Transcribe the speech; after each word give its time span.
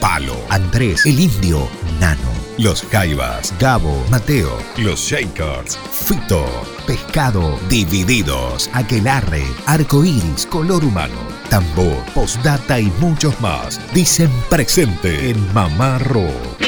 Palo, 0.00 0.36
Andrés, 0.48 1.04
El 1.04 1.20
Indio, 1.20 1.68
Nano, 2.00 2.32
Los 2.58 2.82
Jaivas, 2.90 3.54
Gabo, 3.58 4.02
Mateo, 4.10 4.58
Los 4.78 5.00
Shakers, 5.00 5.78
Fito, 5.78 6.46
Pescado, 6.86 7.58
Divididos, 7.68 8.70
Aquelarre, 8.72 9.44
Arcoiris, 9.66 10.46
Color 10.46 10.84
Humano, 10.84 11.20
Tambor, 11.50 11.98
Postdata 12.14 12.80
y 12.80 12.90
muchos 12.98 13.38
más. 13.40 13.80
Dicen 13.92 14.30
presente 14.48 15.30
en 15.30 15.52
Mamá 15.52 15.98
Rock. 15.98 16.60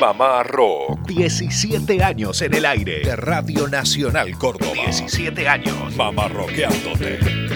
Mamá 0.00 0.42
Rock. 0.42 1.06
17 1.06 2.02
años 2.02 2.40
en 2.42 2.54
el 2.54 2.64
aire 2.64 3.00
de 3.00 3.16
Radio 3.16 3.68
Nacional 3.68 4.36
Córdoba. 4.38 4.72
17 4.72 5.46
años. 5.46 5.94
Mamá 5.94 6.28
Rockeándote. 6.28 7.49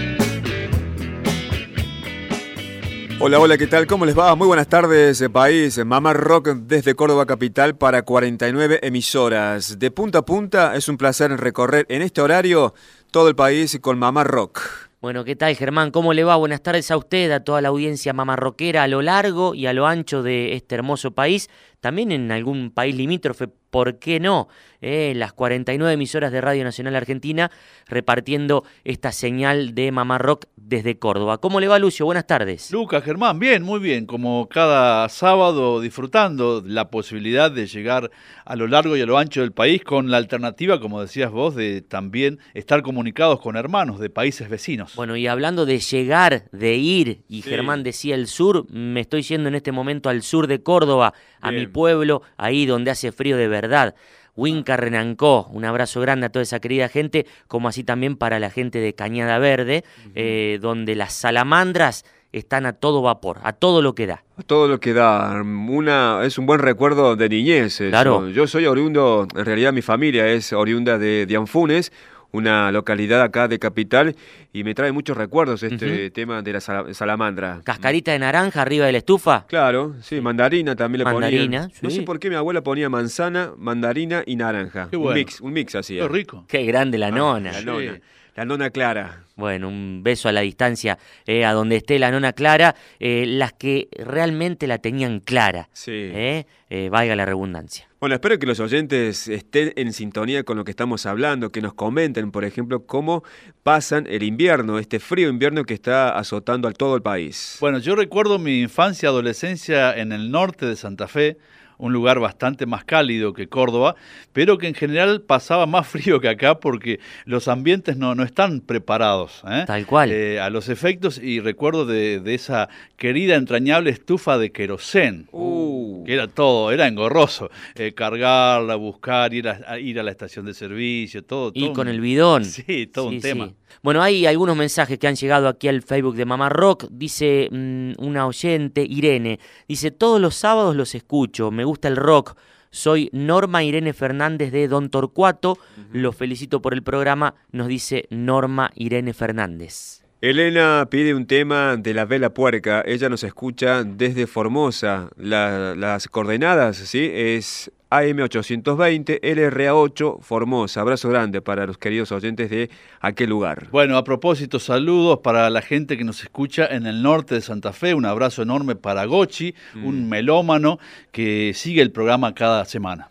Hola, 3.27 3.38
hola, 3.41 3.56
¿qué 3.56 3.66
tal? 3.66 3.87
¿Cómo 3.87 4.05
les 4.05 4.19
va? 4.19 4.34
Muy 4.34 4.46
buenas 4.46 4.69
tardes, 4.69 5.19
eh, 5.23 5.30
país. 5.30 5.83
Mamá 5.83 6.12
Rock 6.12 6.48
desde 6.48 6.95
Córdoba 6.95 7.24
Capital 7.24 7.74
para 7.74 8.02
49 8.02 8.80
emisoras. 8.83 9.78
De 9.78 9.91
punta 9.91 10.19
a 10.19 10.27
punta 10.27 10.77
es 10.77 10.91
un 10.91 10.98
placer 10.98 11.30
recorrer 11.30 11.87
en 11.88 12.02
este 12.02 12.20
horario 12.20 12.74
todo 13.10 13.28
el 13.30 13.34
país 13.34 13.78
con 13.80 13.98
Mamá 13.98 14.24
Rock. 14.24 14.60
Bueno, 15.00 15.24
¿qué 15.24 15.37
tal 15.37 15.56
Germán? 15.56 15.91
¿Cómo 15.91 16.12
le 16.12 16.23
va? 16.23 16.37
Buenas 16.37 16.62
tardes 16.62 16.91
a 16.91 16.98
usted, 16.98 17.30
a 17.30 17.41
toda 17.41 17.62
la 17.62 17.69
audiencia 17.69 18.12
mamarroquera 18.12 18.83
a 18.83 18.89
lo 18.89 19.00
largo 19.00 19.55
y 19.55 19.66
a 19.69 19.72
lo 19.72 19.86
ancho 19.86 20.22
de 20.22 20.55
este 20.55 20.75
hermoso 20.75 21.12
país, 21.12 21.48
también 21.84 22.12
en 22.12 22.32
algún 22.32 22.70
país 22.70 22.96
limítrofe, 22.96 23.46
¿por 23.46 23.98
qué 23.98 24.18
no? 24.18 24.48
Eh, 24.80 25.12
las 25.16 25.32
49 25.32 25.94
emisoras 25.94 26.32
de 26.32 26.41
Radio 26.41 26.64
Nacional 26.64 26.96
Argentina 26.96 27.50
repartiendo 27.86 28.64
esta 28.84 29.12
señal 29.12 29.74
de 29.74 29.92
Mamá 29.92 30.16
Rock 30.18 30.46
desde 30.56 30.98
Córdoba. 30.98 31.38
¿Cómo 31.38 31.58
le 31.58 31.68
va 31.68 31.78
Lucio? 31.78 32.06
Buenas 32.06 32.26
tardes. 32.26 32.70
Lucas, 32.70 33.02
Germán, 33.02 33.38
bien, 33.38 33.62
muy 33.62 33.80
bien, 33.80 34.06
como 34.06 34.48
cada 34.48 35.08
sábado 35.08 35.80
disfrutando 35.80 36.62
la 36.64 36.88
posibilidad 36.91 37.50
de 37.50 37.66
llegar 37.66 38.10
a 38.44 38.56
lo 38.56 38.66
largo 38.66 38.96
y 38.96 39.00
a 39.00 39.06
lo 39.06 39.19
ancho 39.19 39.41
del 39.41 39.52
país 39.52 39.82
con 39.82 40.10
la 40.10 40.19
alternativa, 40.19 40.80
como 40.80 41.00
decías 41.00 41.30
vos, 41.30 41.54
de 41.54 41.82
también 41.82 42.38
estar 42.54 42.82
comunicados 42.82 43.41
con 43.41 43.56
hermanos 43.56 43.98
de 43.98 44.08
países 44.08 44.48
vecinos. 44.48 44.94
Bueno, 44.94 45.16
y 45.16 45.26
hablando 45.26 45.66
de 45.66 45.78
llegar, 45.78 46.44
de 46.52 46.76
ir, 46.76 47.24
y 47.28 47.42
Germán 47.42 47.82
decía 47.82 48.14
el 48.14 48.28
sur, 48.28 48.70
me 48.70 49.00
estoy 49.00 49.22
yendo 49.22 49.48
en 49.48 49.54
este 49.54 49.72
momento 49.72 50.08
al 50.08 50.22
sur 50.22 50.46
de 50.46 50.62
Córdoba, 50.62 51.14
a 51.45 51.53
mi 51.53 51.67
pueblo, 51.67 52.23
ahí 52.37 52.67
donde 52.67 52.91
hace 52.91 53.12
frío 53.12 53.37
de 53.37 53.48
verdad. 53.48 53.95
Winca 54.37 54.77
Renancó, 54.77 55.48
un 55.53 55.64
abrazo 55.64 56.00
grande 56.00 56.27
a 56.27 56.28
toda 56.28 56.42
esa 56.42 56.61
querida 56.61 56.89
gente, 56.89 57.27
como 57.47 57.69
así 57.69 57.84
también 57.84 58.17
para 58.17 58.41
la 58.41 58.50
gente 58.50 58.81
de 58.81 58.95
Cañada 58.95 59.39
Verde, 59.39 59.84
eh, 60.15 60.59
donde 60.61 60.97
las 60.97 61.12
salamandras 61.12 62.05
están 62.33 62.67
a 62.67 62.72
todo 62.72 63.00
vapor, 63.00 63.39
a 63.45 63.53
todo 63.53 63.81
lo 63.81 63.95
que 63.95 64.09
da. 64.09 64.25
A 64.37 64.42
todo 64.42 64.67
lo 64.67 64.81
que 64.81 64.92
da. 64.92 65.41
Una, 65.41 66.25
es 66.25 66.37
un 66.37 66.47
buen 66.47 66.59
recuerdo 66.59 67.15
de 67.15 67.28
niñez. 67.28 67.78
Claro. 67.91 68.28
Yo 68.28 68.48
soy 68.48 68.67
oriundo, 68.67 69.28
en 69.37 69.45
realidad 69.45 69.72
mi 69.72 69.83
familia 69.83 70.27
es 70.27 70.53
oriunda 70.53 70.98
de, 70.98 71.27
de 71.27 71.37
Anfunes, 71.37 71.92
una 72.34 72.72
localidad 72.72 73.22
acá 73.22 73.46
de 73.46 73.60
Capital 73.60 74.16
y 74.52 74.64
me 74.64 74.74
trae 74.74 74.90
muchos 74.90 75.16
recuerdos 75.16 75.62
este 75.62 76.10
tema 76.10 76.42
de 76.42 76.52
la 76.52 76.60
salamandra. 76.60 77.60
¿Cascarita 77.62 78.10
de 78.10 78.18
naranja 78.18 78.60
arriba 78.60 78.86
de 78.86 78.92
la 78.92 78.98
estufa? 78.98 79.46
Claro, 79.46 79.94
sí, 80.02 80.20
mandarina 80.20 80.74
también 80.74 80.98
le 80.98 81.04
mandarina, 81.04 81.70
No 81.80 81.91
sé 81.91 82.02
por 82.02 82.19
qué 82.19 82.28
mi 82.31 82.36
abuela 82.36 82.62
ponía 82.62 82.88
manzana, 82.88 83.53
mandarina 83.56 84.25
y 84.26 84.34
naranja. 84.34 84.88
Un 84.92 85.14
mix, 85.14 85.41
un 85.41 85.53
mix 85.53 85.76
así. 85.76 85.97
Qué 85.97 86.09
rico. 86.09 86.44
Qué 86.48 86.64
grande 86.64 86.98
la 86.98 87.06
ah, 87.06 87.12
nona. 87.12 87.53
La 87.53 87.60
nona. 87.62 88.00
La 88.34 88.44
nona 88.44 88.70
Clara. 88.70 89.20
Bueno, 89.36 89.69
un 89.69 90.03
beso 90.03 90.28
a 90.28 90.32
la 90.32 90.41
distancia 90.41 90.98
eh, 91.26 91.44
a 91.44 91.53
donde 91.53 91.76
esté 91.76 92.00
la 92.00 92.10
nona 92.10 92.32
Clara, 92.32 92.75
eh, 92.98 93.26
las 93.26 93.53
que 93.53 93.86
realmente 93.92 94.66
la 94.66 94.78
tenían 94.78 95.20
clara. 95.20 95.69
Sí. 95.72 95.92
Eh, 95.92 96.44
valga 96.91 97.14
la 97.14 97.25
redundancia. 97.25 97.86
Bueno, 98.04 98.16
espero 98.16 98.38
que 98.38 98.44
los 98.44 98.60
oyentes 98.60 99.28
estén 99.28 99.72
en 99.76 99.94
sintonía 99.94 100.44
con 100.44 100.59
lo 100.59 100.65
que 100.65 100.72
estamos 100.72 101.06
hablando, 101.06 101.50
que 101.50 101.62
nos 101.62 101.72
comenten, 101.72 102.32
por 102.32 102.44
ejemplo, 102.44 102.84
cómo 102.84 103.25
pasan 103.62 104.06
el 104.06 104.22
invierno, 104.25 104.78
este 104.78 105.00
frío 105.00 105.31
invierno 105.31 105.65
que 105.65 105.72
está 105.72 106.10
azotando 106.10 106.69
a 106.69 106.72
todo 106.72 106.97
el 106.97 107.00
país. 107.00 107.56
Bueno, 107.62 107.78
yo 107.78 107.97
recuerdo 107.97 108.38
mi 108.38 108.60
infancia, 108.60 109.09
adolescencia 109.09 109.97
en 109.97 110.12
el 110.12 110.31
norte 110.31 110.66
de 110.66 110.76
Santa 110.76 111.09
Fe 111.09 111.38
un 111.78 111.92
lugar 111.92 112.20
bastante 112.20 112.66
más 112.66 112.84
cálido 112.84 113.32
que 113.34 113.48
Córdoba, 113.48 113.96
pero 114.32 114.58
que 114.58 114.68
en 114.68 114.74
general 114.74 115.22
pasaba 115.22 115.66
más 115.66 115.86
frío 115.94 116.20
que 116.20 116.28
acá 116.28 116.60
porque 116.60 117.00
los 117.24 117.48
ambientes 117.48 117.96
no, 117.96 118.14
no 118.14 118.22
están 118.22 118.60
preparados 118.60 119.04
¿eh? 119.48 119.64
Tal 119.66 119.86
cual. 119.86 120.10
Eh, 120.12 120.40
a 120.40 120.50
los 120.50 120.68
efectos 120.68 121.18
y 121.18 121.40
recuerdo 121.40 121.86
de, 121.86 122.22
esa 122.34 122.68
querida 122.96 123.36
entrañable 123.36 123.90
estufa 123.90 124.38
de 124.38 124.50
querosén, 124.50 125.28
uh. 125.32 126.04
que 126.04 126.14
era 126.14 126.28
todo, 126.28 126.72
era 126.72 126.86
engorroso, 126.86 127.50
eh, 127.74 127.92
cargarla, 127.94 128.76
buscar, 128.76 129.32
ir 129.34 129.48
a, 129.48 129.78
ir 129.78 130.00
a 130.00 130.02
la 130.02 130.10
estación 130.10 130.46
de 130.46 130.54
servicio, 130.54 131.24
todo. 131.24 131.52
Y 131.54 131.72
con 131.72 131.88
el 131.88 132.00
bidón. 132.00 132.44
Sí, 132.54 132.86
todo 132.86 133.08
un 133.08 133.20
tema. 133.20 133.52
Bueno, 133.82 134.02
hay 134.02 134.26
algunos 134.26 134.56
mensajes 134.56 134.98
que 134.98 135.06
han 135.06 135.16
llegado 135.16 135.48
aquí 135.48 135.68
al 135.68 135.82
Facebook 135.82 136.14
de 136.14 136.24
Mamá 136.24 136.48
Rock. 136.48 136.86
Dice 136.91 137.48
mm, 137.50 137.92
una 137.98 138.26
oyente, 138.26 138.82
Irene, 138.88 139.41
dice, 139.68 139.91
todos 139.91 140.20
los 140.20 140.34
sábados 140.34 140.76
los 140.76 140.94
escucho, 140.94 141.50
me 141.50 141.63
gusta 141.64 141.88
el 141.88 141.97
rock. 141.97 142.36
Soy 142.70 143.08
Norma 143.12 143.62
Irene 143.62 143.92
Fernández 143.92 144.50
de 144.52 144.69
Don 144.69 144.91
Torcuato. 144.91 145.58
Los 145.92 146.16
felicito 146.16 146.60
por 146.60 146.75
el 146.75 146.82
programa, 146.82 147.34
nos 147.52 147.69
dice 147.69 148.06
Norma 148.10 148.70
Irene 148.75 149.14
Fernández. 149.14 150.03
Elena 150.24 150.88
pide 150.90 151.14
un 151.14 151.26
tema 151.26 151.76
de 151.76 151.92
la 151.92 152.06
vela 152.06 152.32
puerca. 152.32 152.82
Ella 152.86 153.10
nos 153.10 153.22
escucha 153.24 153.84
desde 153.84 154.26
Formosa. 154.26 155.10
las 155.18 156.08
coordenadas, 156.08 156.78
¿sí? 156.78 157.10
Es 157.12 157.70
AM820, 157.90 159.20
LRA8, 159.20 160.22
Formosa. 160.22 160.80
Abrazo 160.80 161.10
grande 161.10 161.42
para 161.42 161.66
los 161.66 161.76
queridos 161.76 162.10
oyentes 162.10 162.48
de 162.48 162.70
aquel 163.00 163.28
lugar. 163.28 163.68
Bueno, 163.70 163.98
a 163.98 164.04
propósito, 164.04 164.58
saludos 164.58 165.18
para 165.22 165.50
la 165.50 165.60
gente 165.60 165.98
que 165.98 166.04
nos 166.04 166.22
escucha 166.22 166.68
en 166.68 166.86
el 166.86 167.02
norte 167.02 167.34
de 167.34 167.42
Santa 167.42 167.74
Fe. 167.74 167.92
Un 167.92 168.06
abrazo 168.06 168.41
enorme 168.41 168.76
para 168.76 169.04
Gochi, 169.04 169.54
un 169.74 170.06
mm. 170.06 170.08
melómano 170.08 170.78
que 171.12 171.52
sigue 171.54 171.82
el 171.82 171.92
programa 171.92 172.34
cada 172.34 172.64
semana. 172.64 173.10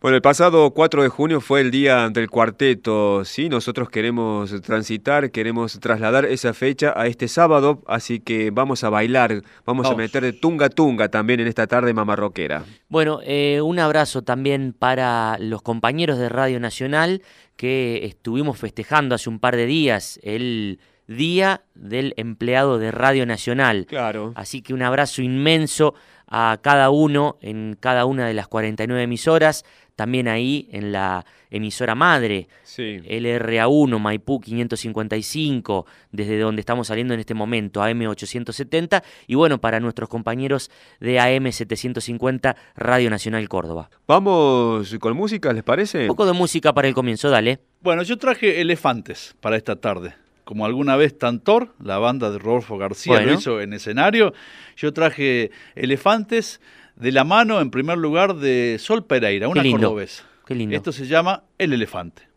Bueno, 0.00 0.16
el 0.16 0.22
pasado 0.22 0.70
4 0.70 1.02
de 1.02 1.10
junio 1.10 1.42
fue 1.42 1.60
el 1.60 1.70
día 1.70 2.08
del 2.08 2.30
cuarteto, 2.30 3.22
¿sí? 3.26 3.50
Nosotros 3.50 3.90
queremos 3.90 4.58
transitar, 4.62 5.30
queremos 5.30 5.78
trasladar 5.78 6.24
esa 6.24 6.54
fecha 6.54 6.94
a 6.96 7.06
este 7.06 7.28
sábado, 7.28 7.82
así 7.86 8.18
que 8.18 8.50
vamos 8.50 8.82
a 8.82 8.88
bailar, 8.88 9.42
vamos, 9.66 9.86
a 9.86 9.94
meter 9.94 10.22
de 10.22 10.32
tunga 10.32 10.70
tunga 10.70 11.10
también 11.10 11.40
en 11.40 11.48
esta 11.48 11.66
tarde 11.66 11.92
mamarroquera. 11.92 12.64
Bueno, 12.88 13.20
eh, 13.24 13.60
un 13.60 13.78
abrazo 13.78 14.22
también 14.22 14.72
para 14.72 15.36
los 15.38 15.60
compañeros 15.60 16.16
de 16.18 16.30
Radio 16.30 16.60
Nacional 16.60 17.20
que 17.56 18.06
estuvimos 18.06 18.56
festejando 18.56 19.14
hace 19.14 19.28
un 19.28 19.38
par 19.38 19.54
de 19.54 19.66
días 19.66 20.18
el 20.22 20.80
Día 21.10 21.62
del 21.74 22.14
Empleado 22.16 22.78
de 22.78 22.92
Radio 22.92 23.26
Nacional. 23.26 23.84
Claro. 23.86 24.32
Así 24.36 24.62
que 24.62 24.72
un 24.72 24.82
abrazo 24.82 25.22
inmenso 25.22 25.94
a 26.30 26.58
cada 26.62 26.90
uno 26.90 27.36
en 27.42 27.76
cada 27.78 28.06
una 28.06 28.26
de 28.26 28.34
las 28.34 28.48
49 28.48 29.02
emisoras 29.02 29.64
también 30.00 30.28
ahí 30.28 30.66
en 30.72 30.92
la 30.92 31.26
emisora 31.50 31.94
madre, 31.94 32.48
LRA1, 32.74 33.98
Maipú 33.98 34.40
555, 34.40 35.84
desde 36.10 36.38
donde 36.38 36.60
estamos 36.60 36.86
saliendo 36.86 37.12
en 37.12 37.20
este 37.20 37.34
momento, 37.34 37.82
AM 37.82 38.06
870, 38.06 39.02
y 39.26 39.34
bueno, 39.34 39.60
para 39.60 39.78
nuestros 39.78 40.08
compañeros 40.08 40.70
de 41.00 41.20
AM 41.20 41.52
750, 41.52 42.56
Radio 42.76 43.10
Nacional 43.10 43.46
Córdoba. 43.50 43.90
Vamos 44.06 44.96
con 45.00 45.14
música, 45.14 45.52
¿les 45.52 45.64
parece? 45.64 46.02
Un 46.02 46.06
poco 46.06 46.24
de 46.24 46.32
música 46.32 46.72
para 46.72 46.88
el 46.88 46.94
comienzo, 46.94 47.28
dale. 47.28 47.58
Bueno, 47.82 48.02
yo 48.02 48.16
traje 48.16 48.62
Elefantes 48.62 49.36
para 49.42 49.58
esta 49.58 49.76
tarde 49.76 50.14
como 50.50 50.66
alguna 50.66 50.96
vez 50.96 51.16
Tantor, 51.16 51.68
la 51.80 51.98
banda 51.98 52.28
de 52.32 52.38
Rodolfo 52.40 52.76
García 52.76 53.20
lo 53.20 53.34
hizo 53.34 53.60
en 53.60 53.72
escenario, 53.72 54.34
yo 54.76 54.92
traje 54.92 55.52
Elefantes 55.76 56.60
de 56.96 57.12
la 57.12 57.22
mano, 57.22 57.60
en 57.60 57.70
primer 57.70 57.98
lugar, 57.98 58.34
de 58.34 58.78
Sol 58.80 59.04
Pereira, 59.04 59.46
una 59.46 59.62
cordobesa. 59.62 60.24
Qué 60.44 60.56
lindo. 60.56 60.74
Esto 60.74 60.90
se 60.90 61.06
llama 61.06 61.44
El 61.56 61.72
Elefante. 61.72 62.29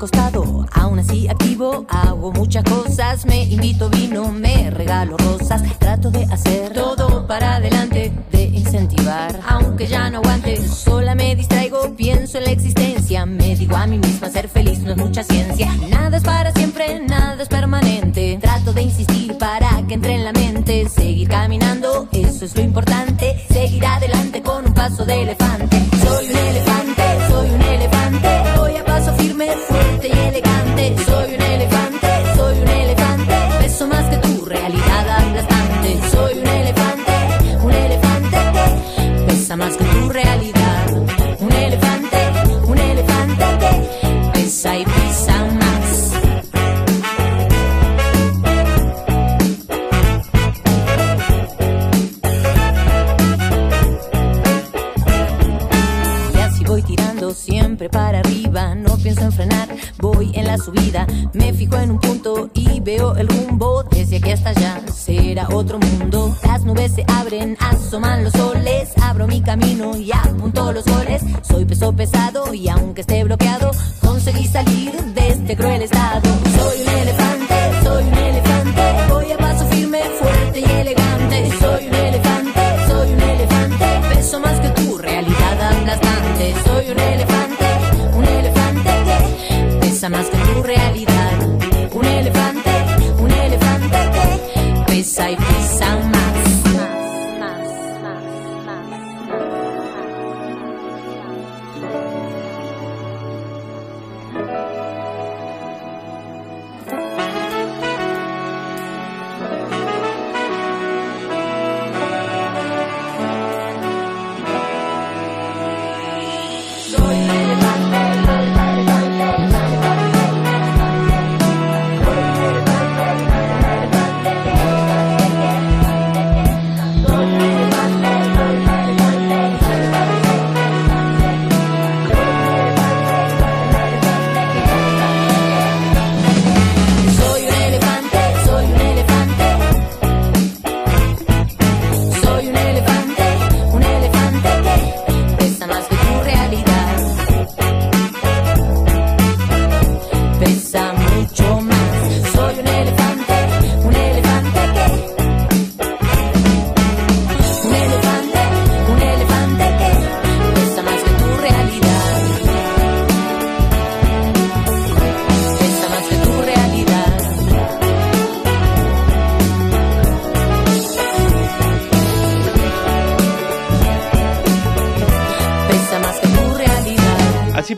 Costado, 0.00 0.64
aún 0.72 0.98
así 0.98 1.28
activo, 1.28 1.84
hago 1.86 2.32
muchas 2.32 2.64
cosas, 2.64 3.26
me 3.26 3.44
invito 3.44 3.90
vino, 3.90 4.32
me 4.32 4.70
regalo 4.70 5.18
rosas, 5.18 5.62
trato 5.78 6.10
de 6.10 6.24
hacer 6.24 6.72
todo 6.72 7.26
para 7.26 7.56
adelante, 7.56 8.10
de 8.32 8.44
incentivar, 8.44 9.38
aunque 9.46 9.86
ya 9.86 10.08
no 10.08 10.20
aguante, 10.20 10.56
sola 10.66 11.14
me 11.14 11.36
distraigo, 11.36 11.94
pienso 11.96 12.38
en 12.38 12.44
la 12.44 12.50
existencia, 12.50 13.26
me 13.26 13.54
digo 13.54 13.76
a 13.76 13.86
mí 13.86 13.98
misma 13.98 14.30
ser 14.30 14.48
feliz 14.48 14.78
no 14.78 14.92
es 14.92 14.96
mucha 14.96 15.22
ciencia, 15.22 15.70
nada 15.90 16.16
es 16.16 16.22
para 16.22 16.50
siempre, 16.52 17.00
nada 17.06 17.42
es 17.42 17.48
permanente, 17.48 18.38
trato 18.40 18.72
de 18.72 18.80
insistir 18.80 19.36
para 19.36 19.86
que 19.86 19.94
entre 19.94 20.14
en 20.14 20.24
la 20.24 20.32
mente, 20.32 20.88
seguir 20.88 21.28
caminando, 21.28 22.08
eso 22.12 22.46
es 22.46 22.56
lo 22.56 22.62
importante, 22.62 23.44
seguir 23.50 23.84
adelante 23.84 24.40
con 24.40 24.64
un 24.64 24.72
paso 24.72 25.04
de 25.04 25.24
elefante, 25.24 25.78
soy 26.02 26.30
un 26.30 26.36
elefante, 26.38 26.69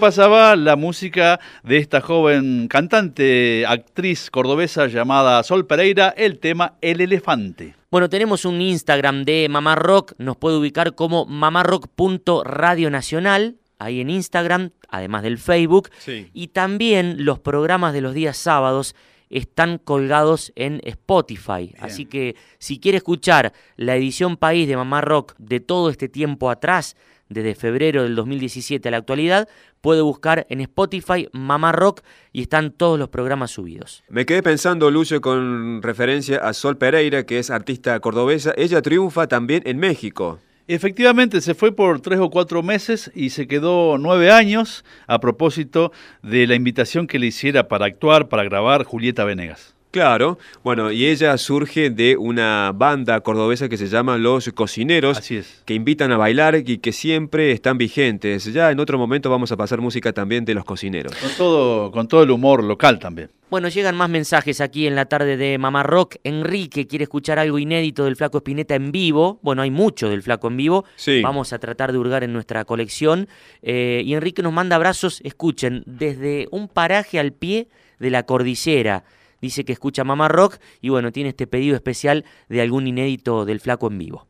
pasaba 0.03 0.57
la 0.57 0.75
música 0.75 1.39
de 1.63 1.77
esta 1.77 2.01
joven 2.01 2.67
cantante, 2.67 3.65
actriz 3.69 4.33
cordobesa 4.33 4.89
llamada 4.89 5.41
Sol 5.45 5.65
Pereira, 5.65 6.13
el 6.17 6.41
tema 6.41 6.75
El 6.81 7.01
Elefante. 7.01 7.77
Bueno, 7.89 8.09
tenemos 8.09 8.45
un 8.45 8.61
Instagram 8.61 9.25
de 9.25 9.47
Mamá 9.49 9.77
Rock, 9.77 10.15
nos 10.19 10.37
puede 10.37 10.57
ubicar 10.57 10.97
como 10.97 11.25
mamarrock.radionacional, 11.27 13.59
ahí 13.79 14.01
en 14.01 14.11
Instagram, 14.11 14.71
además 14.89 15.23
del 15.23 15.39
Facebook, 15.39 15.89
Sí. 15.99 16.29
y 16.33 16.49
también 16.49 17.25
los 17.25 17.39
programas 17.39 17.93
de 17.93 18.01
los 18.01 18.13
días 18.13 18.37
sábados 18.37 18.97
están 19.31 19.79
colgados 19.79 20.51
en 20.57 20.81
Spotify. 20.83 21.77
Así 21.79 22.07
que 22.07 22.35
si 22.59 22.81
quiere 22.81 22.99
escuchar 22.99 23.53
la 23.77 23.95
edición 23.95 24.37
país 24.37 24.67
de 24.67 24.75
Mamá 24.77 25.01
Rock 25.01 25.35
de 25.39 25.61
todo 25.61 25.91
este 25.91 26.09
tiempo 26.09 26.51
atrás, 26.51 26.97
desde 27.33 27.55
febrero 27.55 28.03
del 28.03 28.15
2017 28.15 28.89
a 28.89 28.91
la 28.91 28.97
actualidad, 28.99 29.49
puede 29.81 30.03
buscar 30.03 30.47
en 30.49 30.61
Spotify 30.61 31.29
Mamá 31.33 31.73
Rock 31.73 32.03
y 32.33 32.43
están 32.43 32.73
todos 32.73 32.99
los 32.99 33.09
programas 33.09 33.51
subidos. 33.51 34.03
Me 34.09 34.27
quedé 34.27 34.43
pensando, 34.43 34.91
Lucio, 34.91 35.21
con 35.21 35.83
referencia 35.83 36.39
a 36.39 36.53
Sol 36.53 36.79
Pereira, 36.79 37.25
que 37.25 37.39
es 37.39 37.51
artista 37.51 37.99
cordobesa. 38.01 38.53
Ella 38.57 38.83
triunfa 38.83 39.27
también 39.27 39.63
en 39.67 39.79
México. 39.79 40.39
Efectivamente, 40.69 41.41
se 41.41 41.55
fue 41.55 41.73
por 41.73 42.01
tres 42.01 42.21
o 42.21 42.31
cuatro 42.31 42.63
meses 42.63 43.11
y 43.15 43.31
se 43.31 43.49
quedó 43.49 43.99
nueve 43.99 44.31
años 44.31 44.85
a 45.09 45.19
propósito 45.19 45.93
de 46.23 46.47
la 46.47 46.55
invitación 46.55 47.09
que 47.09 47.19
le 47.19 47.27
hiciera 47.27 47.67
para 47.67 47.87
actuar, 47.87 48.29
para 48.29 48.45
grabar 48.45 48.85
Julieta 48.85 49.25
Venegas. 49.25 49.75
Claro, 49.93 50.39
bueno, 50.65 50.91
y 50.91 51.05
ella 51.07 51.37
surge 51.37 51.91
de 51.91 52.17
una 52.17 52.73
banda 52.75 53.21
cordobesa 53.21 53.69
que 53.69 53.77
se 53.77 53.89
llama 53.89 54.17
Los 54.17 54.49
Cocineros, 54.55 55.19
Así 55.19 55.37
es. 55.37 55.63
que 55.67 55.75
invitan 55.75 56.11
a 56.13 56.17
bailar 56.17 56.57
y 56.67 56.79
que 56.79 56.93
siempre 56.93 57.53
están 57.53 57.77
vigentes. 57.77 58.51
Ya 58.55 58.71
en 58.71 58.81
otro 58.81 58.97
momento 58.97 59.29
vamos 59.29 59.53
a 59.53 59.57
pasar 59.59 59.83
música 59.83 60.15
también 60.15 60.47
de 60.47 60.55
Los 60.55 60.65
Cocineros. 60.65 61.15
Con 61.15 61.31
todo, 61.37 61.91
con 61.93 62.09
todo 62.09 62.23
el 62.23 62.31
humor 62.31 62.65
local 62.65 62.99
también. 62.99 63.29
Bueno, 63.51 63.69
llegan 63.69 63.95
más 63.95 64.09
mensajes 64.09 64.63
aquí 64.63 64.87
en 64.87 64.95
la 64.95 65.05
tarde 65.05 65.37
de 65.37 65.59
Mamá 65.59 65.83
Rock. 65.83 66.17
Enrique 66.25 66.87
quiere 66.87 67.03
escuchar 67.03 67.39
algo 67.39 67.59
inédito 67.59 68.07
del 68.07 68.17
Flaco 68.17 68.39
Espineta 68.39 68.75
en 68.75 68.93
vivo. 68.93 69.41
Bueno, 69.43 69.61
hay 69.61 69.71
mucho 69.71 70.09
del 70.09 70.23
Flaco 70.23 70.49
en 70.49 70.57
vivo. 70.57 70.87
Sí. 70.97 71.21
Vamos 71.21 71.53
a 71.53 71.59
tratar 71.59 71.93
de 71.93 71.99
hurgar 71.99 72.25
en 72.25 72.33
nuestra 72.33 72.65
colección. 72.65 73.29
Eh, 73.61 74.01
y 74.07 74.15
Enrique 74.15 74.43
nos 74.43 74.55
manda 74.55 74.77
abrazos, 74.77 75.21
escuchen, 75.23 75.83
desde 75.85 76.49
un 76.51 76.69
paraje 76.69 77.21
al 77.21 77.33
pie 77.35 77.69
de 77.99 78.09
la 78.09 78.23
cordillera. 78.23 79.05
Dice 79.43 79.65
que 79.65 79.73
escucha 79.73 80.05
Mamá 80.05 80.29
Rock 80.29 80.59
y 80.81 80.89
bueno, 80.89 81.11
tiene 81.11 81.31
este 81.31 81.49
pedido 81.49 81.75
especial 81.75 82.25
de 82.49 82.63
algún 82.63 82.87
inédito 82.87 83.45
del 83.45 83.59
Flaco 83.59 83.89
en 83.89 83.99
vivo. 83.99 84.29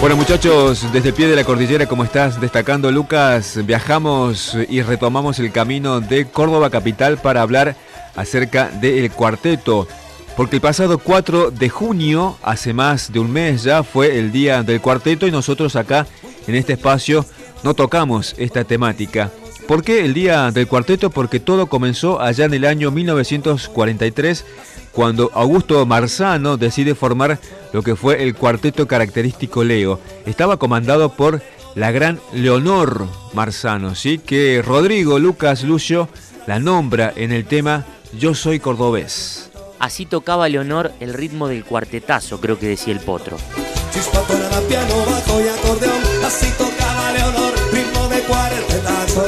Bueno 0.00 0.16
muchachos, 0.16 0.90
desde 0.92 1.08
el 1.08 1.14
pie 1.14 1.26
de 1.26 1.36
la 1.36 1.44
cordillera, 1.44 1.86
como 1.86 2.04
estás 2.04 2.40
destacando 2.40 2.90
Lucas, 2.90 3.58
viajamos 3.66 4.56
y 4.70 4.80
retomamos 4.80 5.38
el 5.38 5.52
camino 5.52 6.00
de 6.00 6.26
Córdoba 6.30 6.70
Capital 6.70 7.18
para 7.18 7.42
hablar 7.42 7.76
acerca 8.14 8.70
del 8.70 9.10
cuarteto. 9.10 9.86
Porque 10.36 10.56
el 10.56 10.62
pasado 10.62 10.98
4 10.98 11.50
de 11.50 11.68
junio, 11.70 12.36
hace 12.42 12.74
más 12.74 13.10
de 13.10 13.20
un 13.20 13.32
mes 13.32 13.62
ya, 13.62 13.82
fue 13.82 14.18
el 14.18 14.32
día 14.32 14.62
del 14.62 14.82
cuarteto 14.82 15.26
y 15.26 15.30
nosotros 15.30 15.76
acá 15.76 16.06
en 16.46 16.54
este 16.54 16.74
espacio 16.74 17.24
no 17.62 17.74
tocamos 17.74 18.34
esta 18.36 18.64
temática. 18.64 19.30
¿Por 19.66 19.82
qué 19.82 20.04
el 20.04 20.14
día 20.14 20.50
del 20.52 20.68
cuarteto? 20.68 21.10
Porque 21.10 21.40
todo 21.40 21.66
comenzó 21.66 22.20
allá 22.20 22.44
en 22.44 22.54
el 22.54 22.66
año 22.66 22.90
1943 22.90 24.44
cuando 24.92 25.30
Augusto 25.34 25.84
Marzano 25.86 26.56
decide 26.56 26.94
formar 26.94 27.38
lo 27.72 27.82
que 27.82 27.96
fue 27.96 28.22
el 28.22 28.34
cuarteto 28.34 28.86
característico 28.86 29.64
Leo. 29.64 30.00
Estaba 30.24 30.58
comandado 30.58 31.16
por 31.16 31.42
la 31.74 31.90
gran 31.90 32.20
Leonor 32.32 33.06
Marzano, 33.34 33.94
¿sí? 33.94 34.18
que 34.18 34.62
Rodrigo 34.62 35.18
Lucas 35.18 35.64
Lucio 35.64 36.08
la 36.46 36.58
nombra 36.58 37.12
en 37.16 37.32
el 37.32 37.44
tema 37.44 37.84
Yo 38.18 38.34
soy 38.34 38.60
cordobés. 38.60 39.45
Así 39.78 40.06
tocaba 40.06 40.48
Leonor 40.48 40.92
el 41.00 41.14
ritmo 41.14 41.48
del 41.48 41.64
cuartetazo, 41.64 42.40
creo 42.40 42.58
que 42.58 42.66
decía 42.68 42.92
el 42.92 43.00
potro. 43.00 43.36
piano, 44.68 44.94
bajo 45.06 45.40
y 45.40 45.48
acordeón, 45.48 46.02
así 46.24 46.50
tocaba 46.56 47.12
Leonor, 47.12 47.54
ritmo 47.72 48.08
de 48.08 48.20
cuartetazo. 48.22 49.24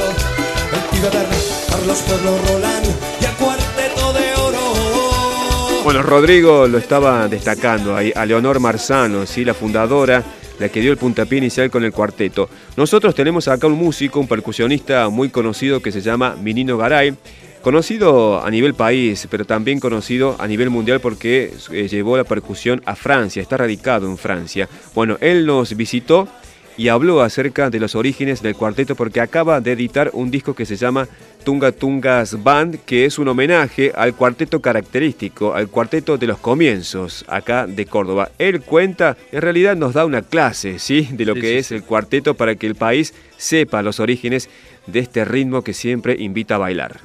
El 0.71 1.69
Carlos 1.69 1.99
Pueblo 1.99 2.37
Roland 2.47 2.85
y 3.21 3.25
el 3.25 3.31
cuarteto 3.33 4.13
de 4.13 4.33
oro. 4.41 5.81
Bueno, 5.83 6.01
Rodrigo 6.01 6.67
lo 6.67 6.77
estaba 6.77 7.27
destacando 7.27 7.95
ahí, 7.95 8.11
a 8.13 8.25
Leonor 8.25 8.59
Marzano, 8.59 9.25
¿sí? 9.25 9.45
la 9.45 9.53
fundadora 9.53 10.23
la 10.59 10.69
que 10.69 10.81
dio 10.81 10.91
el 10.91 10.97
puntapié 10.97 11.37
inicial 11.37 11.71
con 11.71 11.83
el 11.83 11.93
cuarteto. 11.93 12.49
Nosotros 12.75 13.15
tenemos 13.15 13.47
acá 13.47 13.67
un 13.67 13.73
músico, 13.73 14.19
un 14.19 14.27
percusionista 14.27 15.09
muy 15.09 15.29
conocido 15.29 15.81
que 15.81 15.91
se 15.91 16.01
llama 16.01 16.35
Minino 16.35 16.77
Garay, 16.77 17.15
conocido 17.61 18.43
a 18.43 18.49
nivel 18.49 18.73
país, 18.73 19.27
pero 19.29 19.45
también 19.45 19.79
conocido 19.79 20.35
a 20.39 20.47
nivel 20.47 20.69
mundial 20.69 20.99
porque 20.99 21.53
eh, 21.71 21.87
llevó 21.87 22.17
la 22.17 22.23
percusión 22.23 22.81
a 22.85 22.95
Francia, 22.95 23.41
está 23.41 23.57
radicado 23.57 24.07
en 24.07 24.17
Francia. 24.17 24.69
Bueno, 24.95 25.17
él 25.21 25.45
nos 25.45 25.75
visitó 25.75 26.27
y 26.79 26.87
habló 26.87 27.21
acerca 27.21 27.69
de 27.69 27.77
los 27.77 27.93
orígenes 27.93 28.41
del 28.41 28.55
cuarteto 28.55 28.95
porque 28.95 29.19
acaba 29.19 29.59
de 29.59 29.73
editar 29.73 30.11
un 30.13 30.31
disco 30.31 30.55
que 30.55 30.65
se 30.65 30.77
llama 30.77 31.09
Tunga 31.43 31.73
Tungas 31.73 32.41
Band, 32.41 32.79
que 32.85 33.03
es 33.03 33.19
un 33.19 33.27
homenaje 33.27 33.91
al 33.93 34.13
cuarteto 34.13 34.61
característico, 34.61 35.53
al 35.53 35.67
cuarteto 35.67 36.17
de 36.17 36.27
los 36.27 36.37
comienzos 36.37 37.25
acá 37.27 37.67
de 37.67 37.85
Córdoba. 37.85 38.31
Él 38.39 38.61
cuenta, 38.61 39.17
en 39.33 39.41
realidad 39.41 39.75
nos 39.75 39.93
da 39.93 40.05
una 40.05 40.21
clase, 40.21 40.79
¿sí? 40.79 41.09
De 41.11 41.25
lo 41.25 41.35
que 41.35 41.57
es 41.57 41.73
el 41.73 41.83
cuarteto 41.83 42.35
para 42.35 42.55
que 42.55 42.67
el 42.67 42.75
país 42.75 43.13
sepa 43.35 43.81
los 43.81 43.99
orígenes 43.99 44.49
de 44.87 44.99
este 44.99 45.25
ritmo 45.25 45.63
que 45.63 45.73
siempre 45.73 46.15
invita 46.17 46.55
a 46.55 46.59
bailar. 46.59 47.01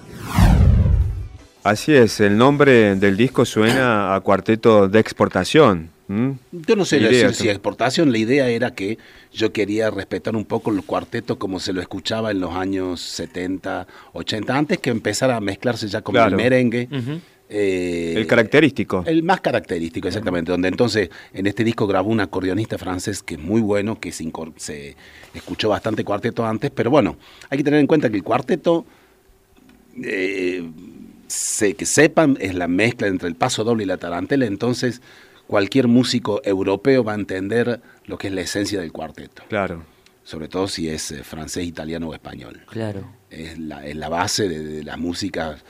Así 1.62 1.94
es, 1.94 2.20
el 2.20 2.36
nombre 2.36 2.94
del 2.96 3.16
disco 3.16 3.46
suena 3.46 4.14
a 4.14 4.20
cuarteto 4.20 4.88
de 4.88 5.00
exportación. 5.00 5.90
Yo 6.06 6.76
no 6.76 6.84
sé 6.84 7.32
si 7.32 7.48
exportación, 7.48 8.12
la 8.12 8.18
idea 8.18 8.48
era 8.48 8.74
que 8.74 8.98
yo 9.32 9.52
quería 9.52 9.90
respetar 9.90 10.36
un 10.36 10.44
poco 10.44 10.70
el 10.70 10.82
cuarteto 10.82 11.38
como 11.38 11.58
se 11.60 11.72
lo 11.72 11.80
escuchaba 11.80 12.30
en 12.30 12.40
los 12.40 12.54
años 12.54 13.00
70, 13.00 13.86
80, 14.12 14.56
antes 14.56 14.78
que 14.78 14.90
empezara 14.90 15.36
a 15.36 15.40
mezclarse 15.40 15.88
ya 15.88 16.02
con 16.02 16.16
el 16.16 16.36
merengue. 16.36 16.88
Eh, 17.48 18.14
el 18.16 18.26
característico. 18.26 19.04
El 19.06 19.22
más 19.22 19.40
característico, 19.40 20.08
exactamente. 20.08 20.50
Donde 20.50 20.68
entonces 20.68 21.10
en 21.32 21.46
este 21.46 21.64
disco 21.64 21.86
grabó 21.86 22.10
un 22.10 22.20
acordeonista 22.20 22.76
francés 22.78 23.22
que 23.22 23.34
es 23.34 23.40
muy 23.40 23.60
bueno, 23.60 24.00
que 24.00 24.12
se, 24.12 24.30
se 24.56 24.96
escuchó 25.32 25.68
bastante 25.68 26.04
cuarteto 26.04 26.44
antes, 26.44 26.70
pero 26.70 26.90
bueno, 26.90 27.16
hay 27.48 27.58
que 27.58 27.64
tener 27.64 27.80
en 27.80 27.86
cuenta 27.86 28.10
que 28.10 28.16
el 28.16 28.22
cuarteto, 28.22 28.84
eh, 30.02 30.70
que 31.76 31.86
sepan, 31.86 32.36
es 32.40 32.54
la 32.54 32.68
mezcla 32.68 33.06
entre 33.06 33.28
el 33.28 33.34
paso 33.34 33.64
doble 33.64 33.84
y 33.84 33.86
la 33.86 33.96
tarantela, 33.96 34.46
entonces 34.46 35.00
cualquier 35.46 35.88
músico 35.88 36.40
europeo 36.44 37.04
va 37.04 37.12
a 37.12 37.16
entender 37.16 37.80
lo 38.06 38.18
que 38.18 38.28
es 38.28 38.34
la 38.34 38.42
esencia 38.42 38.80
del 38.80 38.92
cuarteto. 38.92 39.42
Claro. 39.48 39.82
Sobre 40.22 40.48
todo 40.48 40.68
si 40.68 40.88
es 40.88 41.10
eh, 41.10 41.22
francés, 41.22 41.66
italiano 41.66 42.08
o 42.08 42.14
español. 42.14 42.62
Claro. 42.68 43.04
Es 43.30 43.58
la, 43.58 44.08
base 44.08 44.48
de, 44.48 44.82
las 44.82 44.96
músicas 44.96 45.62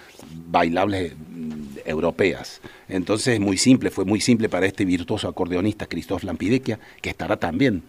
bailables 0.47 1.15
mm, 1.17 1.79
europeas. 1.85 2.61
Entonces 2.89 3.35
es 3.35 3.41
muy 3.41 3.57
simple, 3.57 3.91
fue 3.91 4.05
muy 4.05 4.21
simple 4.21 4.49
para 4.49 4.67
este 4.67 4.85
virtuoso 4.85 5.29
acordeonista 5.29 5.87
Christophe 5.87 6.27
Lampidequia, 6.27 6.79
que 7.01 7.11
estará 7.11 7.37
también 7.37 7.83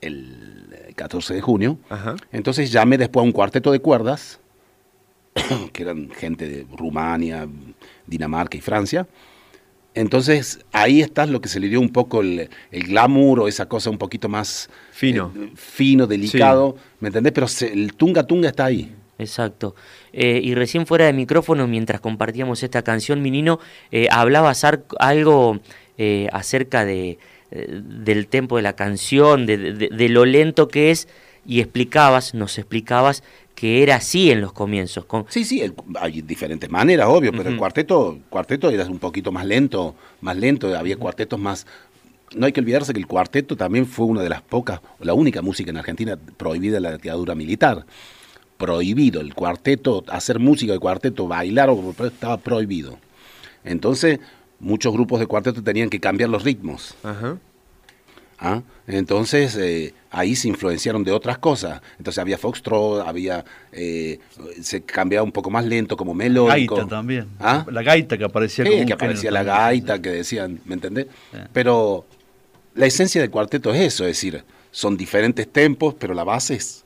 el 0.00 0.92
14 0.94 1.34
de 1.34 1.40
junio. 1.40 1.78
Entonces 2.32 2.70
llamé 2.70 2.98
después 2.98 3.22
a 3.22 3.26
un 3.26 3.32
cuarteto 3.32 3.72
de 3.72 3.80
cuerdas, 3.80 4.38
que 5.72 5.82
eran 5.82 6.10
gente 6.10 6.48
de 6.48 6.66
Rumania, 6.76 7.48
Dinamarca 8.06 8.56
y 8.56 8.60
Francia, 8.60 9.06
entonces 9.94 10.60
ahí 10.72 11.00
está 11.00 11.26
lo 11.26 11.40
que 11.40 11.48
se 11.48 11.58
le 11.58 11.68
dio 11.68 11.80
un 11.80 11.90
poco 11.90 12.20
el, 12.20 12.48
glamour 12.70 13.40
o 13.40 13.48
esa 13.48 13.66
cosa 13.66 13.90
un 13.90 13.98
poquito 13.98 14.28
más 14.28 14.70
fino, 14.92 15.32
eh, 15.36 15.50
fino 15.56 16.06
delicado, 16.06 16.76
¿me 17.00 17.08
entendés? 17.08 17.32
Pero 17.32 17.46
el 17.72 17.94
tunga 17.94 18.26
tunga 18.26 18.48
está 18.50 18.66
ahí. 18.66 18.94
Exacto. 19.18 19.74
Eh, 20.12 20.40
y 20.42 20.54
recién 20.54 20.86
fuera 20.86 21.06
de 21.06 21.12
micrófono, 21.12 21.66
mientras 21.66 22.00
compartíamos 22.00 22.62
esta 22.62 22.82
canción, 22.82 23.20
Minino, 23.20 23.58
eh, 23.90 24.06
hablabas 24.10 24.64
algo 24.98 25.60
acerca 26.32 26.86
de, 26.86 27.18
del 27.50 28.26
tempo 28.26 28.56
de 28.56 28.62
la 28.62 28.72
canción, 28.74 29.44
de, 29.44 30.08
lo 30.08 30.24
lento 30.24 30.68
que 30.68 30.90
es, 30.90 31.08
y 31.44 31.60
explicabas, 31.60 32.32
nos 32.32 32.56
explicabas 32.58 33.22
que 33.60 33.82
era 33.82 33.96
así 33.96 34.30
en 34.30 34.40
los 34.40 34.54
comienzos. 34.54 35.04
Sí, 35.28 35.44
sí, 35.44 35.62
hay 36.00 36.22
diferentes 36.22 36.70
maneras, 36.70 37.08
obvio, 37.10 37.30
pero 37.30 37.50
el 37.50 37.58
cuarteto, 37.58 38.18
cuarteto 38.30 38.70
era 38.70 38.86
un 38.86 38.98
poquito 38.98 39.32
más 39.32 39.44
lento, 39.44 39.94
más 40.22 40.34
lento, 40.38 40.74
había 40.74 40.96
cuartetos 40.96 41.38
más... 41.38 41.66
No 42.34 42.46
hay 42.46 42.52
que 42.52 42.60
olvidarse 42.60 42.94
que 42.94 43.00
el 43.00 43.06
cuarteto 43.06 43.58
también 43.58 43.84
fue 43.84 44.06
una 44.06 44.22
de 44.22 44.30
las 44.30 44.40
pocas, 44.40 44.80
la 45.00 45.12
única 45.12 45.42
música 45.42 45.68
en 45.68 45.76
Argentina 45.76 46.18
prohibida 46.38 46.78
en 46.78 46.84
la 46.84 46.92
dictadura 46.92 47.34
militar. 47.34 47.84
Prohibido, 48.56 49.20
el 49.20 49.34
cuarteto, 49.34 50.04
hacer 50.08 50.38
música 50.38 50.72
de 50.72 50.78
cuarteto, 50.78 51.28
bailar, 51.28 51.68
estaba 52.06 52.38
prohibido. 52.38 52.98
Entonces, 53.62 54.20
muchos 54.58 54.90
grupos 54.90 55.20
de 55.20 55.26
cuarteto 55.26 55.62
tenían 55.62 55.90
que 55.90 56.00
cambiar 56.00 56.30
los 56.30 56.44
ritmos. 56.44 56.94
Ajá. 57.02 57.36
¿Ah? 58.42 58.62
Entonces 58.86 59.54
eh, 59.56 59.92
ahí 60.10 60.34
se 60.34 60.48
influenciaron 60.48 61.04
de 61.04 61.12
otras 61.12 61.38
cosas. 61.38 61.82
Entonces 61.98 62.18
había 62.18 62.38
foxtrot, 62.38 63.06
había 63.06 63.44
eh, 63.70 64.18
se 64.62 64.82
cambiaba 64.82 65.22
un 65.22 65.32
poco 65.32 65.50
más 65.50 65.66
lento 65.66 65.94
como 65.96 66.14
melódico. 66.14 66.76
Gaita 66.76 66.88
también. 66.88 67.28
¿Ah? 67.38 67.66
La 67.70 67.82
gaita 67.82 68.16
que 68.16 68.24
aparecía. 68.24 68.64
Sí, 68.64 68.86
que 68.86 68.94
aparecía 68.94 69.30
la 69.30 69.42
gaita 69.42 70.00
que 70.00 70.10
decían, 70.10 70.58
¿me 70.64 70.74
entendés? 70.74 71.06
Pero 71.52 72.06
la 72.74 72.86
esencia 72.86 73.20
del 73.20 73.30
cuarteto 73.30 73.74
es 73.74 73.80
eso, 73.80 74.04
es 74.04 74.16
decir, 74.16 74.42
son 74.70 74.96
diferentes 74.96 75.46
tempos, 75.46 75.94
pero 75.98 76.14
la 76.14 76.24
base 76.24 76.54
es, 76.54 76.84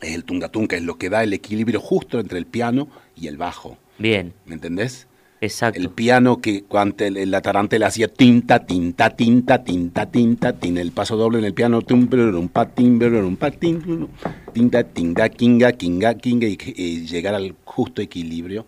es 0.00 0.14
el 0.14 0.24
tunga-tunga, 0.24 0.76
es 0.76 0.82
lo 0.82 0.98
que 0.98 1.08
da 1.08 1.22
el 1.22 1.32
equilibrio 1.32 1.80
justo 1.80 2.18
entre 2.18 2.38
el 2.38 2.46
piano 2.46 2.88
y 3.14 3.28
el 3.28 3.36
bajo. 3.36 3.78
Bien. 3.98 4.32
¿Me 4.44 4.54
entendés? 4.54 5.06
Exacto. 5.40 5.80
El 5.80 5.90
piano 5.90 6.40
que 6.40 6.64
cuando 6.64 7.04
la 7.08 7.40
tarantela 7.40 7.86
hacía 7.86 8.08
tinta, 8.08 8.66
tinta, 8.66 9.10
tinta, 9.10 9.64
tinta, 9.64 10.06
tinta, 10.10 10.52
tinta, 10.52 10.80
el 10.80 10.92
paso 10.92 11.16
doble 11.16 11.38
en 11.38 11.44
el 11.44 11.54
piano, 11.54 11.80
un 11.88 12.48
patín, 12.48 13.02
un 13.02 13.36
patín, 13.36 14.08
tinta, 14.52 14.84
tinga, 14.84 15.28
kinga, 15.28 15.72
kinga, 15.72 16.14
kinga, 16.14 16.46
y, 16.48 17.06
llegar 17.06 17.34
al 17.34 17.54
justo 17.64 18.02
equilibrio 18.02 18.66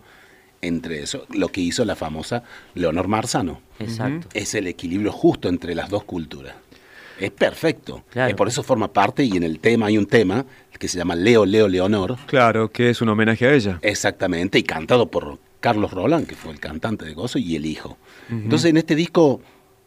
entre 0.61 1.01
eso, 1.01 1.25
lo 1.29 1.49
que 1.49 1.59
hizo 1.59 1.83
la 1.85 1.95
famosa 1.95 2.43
Leonor 2.75 3.07
Marzano. 3.07 3.61
Exacto. 3.79 4.27
Es 4.33 4.53
el 4.53 4.67
equilibrio 4.67 5.11
justo 5.11 5.49
entre 5.49 5.75
las 5.75 5.89
dos 5.89 6.03
culturas. 6.03 6.55
Es 7.19 7.31
perfecto. 7.31 8.03
Claro. 8.09 8.35
por 8.35 8.47
eso 8.47 8.63
forma 8.63 8.91
parte, 8.91 9.23
y 9.23 9.37
en 9.37 9.43
el 9.43 9.59
tema 9.59 9.87
hay 9.87 9.97
un 9.97 10.05
tema 10.05 10.45
que 10.79 10.87
se 10.87 10.97
llama 10.97 11.15
Leo, 11.15 11.45
Leo, 11.45 11.67
Leonor. 11.67 12.17
Claro, 12.25 12.71
que 12.71 12.89
es 12.89 13.01
un 13.01 13.09
homenaje 13.09 13.45
a 13.45 13.53
ella. 13.53 13.79
Exactamente, 13.83 14.57
y 14.57 14.63
cantado 14.63 15.11
por 15.11 15.37
Carlos 15.61 15.91
Roland, 15.91 16.27
que 16.27 16.35
fue 16.35 16.51
el 16.51 16.59
cantante 16.59 17.05
de 17.05 17.13
Gozo, 17.13 17.39
y 17.39 17.55
el 17.55 17.65
hijo. 17.65 17.97
Entonces 18.29 18.69
en 18.71 18.77
este 18.77 18.95
disco 18.95 19.39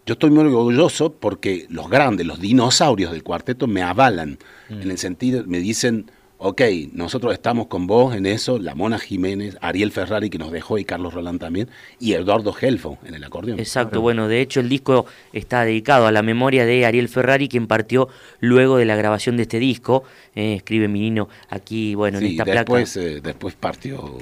yo 0.06 0.14
estoy 0.14 0.30
muy 0.30 0.44
orgulloso 0.44 1.12
porque 1.12 1.66
los 1.68 1.88
grandes, 1.88 2.26
los 2.26 2.40
dinosaurios 2.40 3.12
del 3.12 3.22
cuarteto 3.22 3.66
me 3.66 3.82
avalan, 3.82 4.38
mm. 4.68 4.82
en 4.82 4.90
el 4.90 4.98
sentido, 4.98 5.44
me 5.46 5.58
dicen, 5.58 6.10
ok, 6.36 6.60
nosotros 6.92 7.32
estamos 7.32 7.68
con 7.68 7.86
vos 7.86 8.14
en 8.14 8.26
eso, 8.26 8.58
la 8.58 8.74
Mona 8.74 8.98
Jiménez, 8.98 9.56
Ariel 9.62 9.92
Ferrari 9.92 10.28
que 10.28 10.36
nos 10.36 10.52
dejó 10.52 10.76
y 10.76 10.84
Carlos 10.84 11.14
Roland 11.14 11.40
también, 11.40 11.70
y 11.98 12.12
Eduardo 12.12 12.54
Helfo 12.60 12.98
en 13.04 13.14
el 13.14 13.24
acordeón. 13.24 13.58
Exacto, 13.58 14.02
bueno, 14.02 14.28
de 14.28 14.42
hecho 14.42 14.60
el 14.60 14.68
disco 14.68 15.06
está 15.32 15.64
dedicado 15.64 16.06
a 16.06 16.12
la 16.12 16.22
memoria 16.22 16.66
de 16.66 16.84
Ariel 16.84 17.08
Ferrari, 17.08 17.48
quien 17.48 17.66
partió 17.66 18.08
luego 18.40 18.76
de 18.76 18.84
la 18.84 18.96
grabación 18.96 19.38
de 19.38 19.44
este 19.44 19.58
disco, 19.58 20.04
eh, 20.34 20.54
escribe 20.54 20.86
Minino 20.86 21.30
aquí, 21.48 21.94
bueno, 21.94 22.18
en 22.18 22.26
esta 22.26 22.44
después, 22.44 22.92
placa. 22.92 23.08
Eh, 23.08 23.20
después 23.22 23.54
partió 23.54 24.18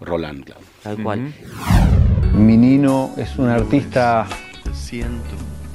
Roland, 0.00 0.44
claro 0.44 0.69
tal 0.82 1.02
cual. 1.02 1.32
Mi 2.34 2.56
Nino 2.56 3.10
es 3.16 3.38
un 3.38 3.48
artista 3.48 4.26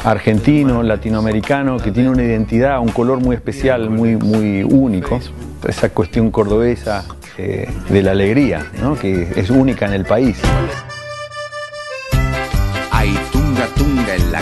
argentino, 0.04 0.84
latinoamericano, 0.84 1.78
que 1.78 1.92
tiene 1.92 2.10
una 2.10 2.24
identidad, 2.24 2.80
un 2.80 2.90
color 2.90 3.20
muy 3.20 3.36
especial, 3.36 3.90
muy, 3.90 4.16
muy 4.16 4.64
único. 4.64 5.20
Esa 5.68 5.90
cuestión 5.90 6.32
cordobesa 6.32 7.06
eh, 7.38 7.70
de 7.90 8.04
la 8.04 8.12
alegría, 8.12 8.68
¿no? 8.82 8.96
que 8.96 9.34
es 9.36 9.50
única 9.50 9.86
en 9.86 9.94
el 9.94 10.06
país. 10.06 10.38
Hay 12.92 13.18
tunga 13.32 13.66
tunga 13.76 14.16
en 14.16 14.32
la 14.32 14.40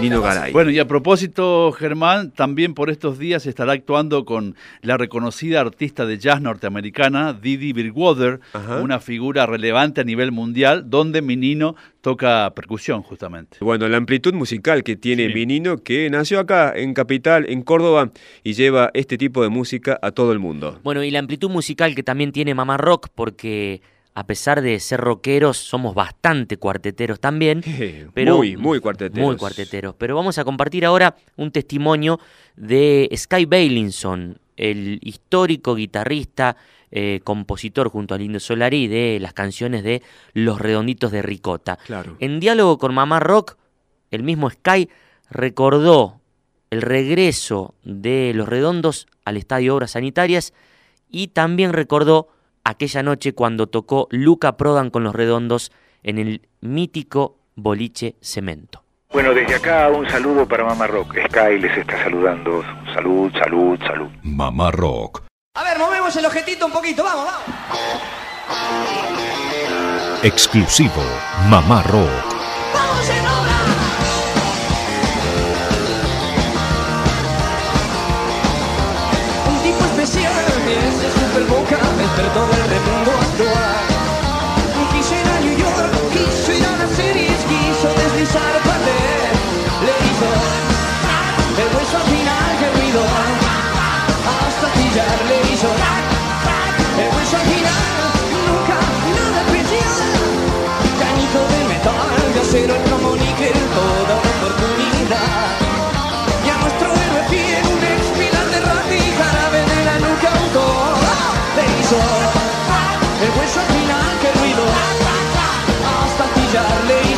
Garay. 0.00 0.52
Bueno, 0.52 0.70
y 0.70 0.78
a 0.78 0.86
propósito, 0.86 1.72
Germán, 1.72 2.30
también 2.30 2.74
por 2.74 2.90
estos 2.90 3.18
días 3.18 3.46
estará 3.46 3.72
actuando 3.72 4.24
con 4.24 4.56
la 4.82 4.96
reconocida 4.96 5.60
artista 5.60 6.06
de 6.06 6.18
jazz 6.18 6.40
norteamericana, 6.40 7.32
Didi 7.32 7.72
Bridgewater, 7.72 8.40
una 8.82 9.00
figura 9.00 9.46
relevante 9.46 10.00
a 10.00 10.04
nivel 10.04 10.32
mundial, 10.32 10.90
donde 10.90 11.22
Minino 11.22 11.76
toca 12.00 12.52
percusión 12.54 13.02
justamente. 13.02 13.58
Bueno, 13.60 13.88
la 13.88 13.96
amplitud 13.96 14.34
musical 14.34 14.82
que 14.82 14.96
tiene 14.96 15.28
Minino, 15.28 15.78
que 15.78 16.10
nació 16.10 16.40
acá 16.40 16.72
en 16.76 16.92
Capital, 16.92 17.46
en 17.48 17.62
Córdoba, 17.62 18.10
y 18.42 18.54
lleva 18.54 18.90
este 18.94 19.16
tipo 19.16 19.42
de 19.42 19.48
música 19.48 19.98
a 20.02 20.10
todo 20.10 20.32
el 20.32 20.38
mundo. 20.38 20.80
Bueno, 20.82 21.02
y 21.02 21.10
la 21.10 21.20
amplitud 21.20 21.50
musical 21.50 21.94
que 21.94 22.02
también 22.02 22.32
tiene 22.32 22.54
Mamá 22.54 22.76
Rock, 22.76 23.08
porque 23.14 23.80
a 24.14 24.26
pesar 24.26 24.62
de 24.62 24.78
ser 24.78 25.00
rockeros, 25.00 25.56
somos 25.56 25.94
bastante 25.94 26.56
cuarteteros 26.56 27.18
también. 27.18 27.62
Pero, 28.14 28.36
muy, 28.36 28.56
muy 28.56 28.80
cuarteteros. 28.80 29.26
Muy 29.26 29.36
cuarteteros. 29.36 29.94
Pero 29.96 30.14
vamos 30.14 30.38
a 30.38 30.44
compartir 30.44 30.84
ahora 30.84 31.16
un 31.36 31.50
testimonio 31.50 32.20
de 32.56 33.10
Sky 33.16 33.44
Bailinson, 33.44 34.38
el 34.56 35.00
histórico 35.02 35.74
guitarrista, 35.74 36.56
eh, 36.92 37.20
compositor 37.24 37.88
junto 37.88 38.14
a 38.14 38.18
Lindo 38.18 38.38
Solari 38.38 38.86
de 38.86 39.18
las 39.20 39.32
canciones 39.32 39.82
de 39.82 40.00
Los 40.32 40.60
Redonditos 40.60 41.10
de 41.10 41.22
Ricota. 41.22 41.76
Claro. 41.84 42.16
En 42.20 42.38
diálogo 42.38 42.78
con 42.78 42.94
Mamá 42.94 43.18
Rock, 43.18 43.56
el 44.12 44.22
mismo 44.22 44.48
Sky 44.48 44.88
recordó 45.28 46.20
el 46.70 46.82
regreso 46.82 47.74
de 47.82 48.32
Los 48.32 48.48
Redondos 48.48 49.08
al 49.24 49.36
Estadio 49.36 49.74
Obras 49.74 49.92
Sanitarias 49.92 50.52
y 51.10 51.28
también 51.28 51.72
recordó 51.72 52.28
aquella 52.64 53.02
noche 53.02 53.34
cuando 53.34 53.68
tocó 53.68 54.08
Luca 54.10 54.56
Prodan 54.56 54.90
con 54.90 55.04
los 55.04 55.14
redondos 55.14 55.70
en 56.02 56.18
el 56.18 56.48
mítico 56.60 57.36
boliche 57.54 58.16
Cemento. 58.20 58.82
Bueno, 59.12 59.32
desde 59.32 59.54
acá 59.54 59.88
un 59.90 60.08
saludo 60.08 60.48
para 60.48 60.64
Mamá 60.64 60.88
Rock. 60.88 61.16
Sky 61.28 61.58
les 61.60 61.78
está 61.78 62.02
saludando. 62.02 62.64
Salud, 62.92 63.30
salud, 63.32 63.78
salud. 63.86 64.08
Mamá 64.22 64.72
Rock. 64.72 65.22
A 65.54 65.62
ver, 65.62 65.78
movemos 65.78 66.16
el 66.16 66.26
objetito 66.26 66.66
un 66.66 66.72
poquito, 66.72 67.04
vamos, 67.04 67.26
vamos. 67.26 67.42
Exclusivo, 70.24 71.02
Mamá 71.48 71.82
Rock. 71.84 72.34
¡Vamos 72.74 73.08
en 73.08 73.26
obra! 73.26 73.53
Boca, 82.14 82.22
despertó 82.22 82.46
del 82.46 82.68
remundo 82.70 83.10
actual. 83.10 83.84
Quiso 84.92 85.14
ir 85.14 85.26
a 85.26 85.40
New 85.40 85.56
York, 85.58 85.92
quiso 86.12 86.52
ir 86.52 86.64
a 86.64 86.76
las 86.76 86.90
series, 86.96 87.38
quiso 87.44 87.88
deslizar 87.94 88.54
papel. 88.62 89.32
Le 89.84 89.94
hizo 90.06 90.28
el 91.60 91.68
hueso 91.76 91.96
al 91.96 92.02
final 92.04 92.58
que 92.58 92.68
ruido, 92.80 93.02
hasta 94.46 94.66
pillar 94.74 95.18
le 95.28 95.36
hizo 95.52 95.68
el 96.98 97.08
hueso 97.14 97.36
al 97.36 97.46
final, 97.52 97.84
nunca 98.46 98.78
nada 99.16 99.38
especial. 99.46 100.22
Cañito 101.00 101.40
de 101.52 101.60
metal, 101.68 102.34
de 102.34 102.40
acero 102.40 102.74
como 102.84 102.93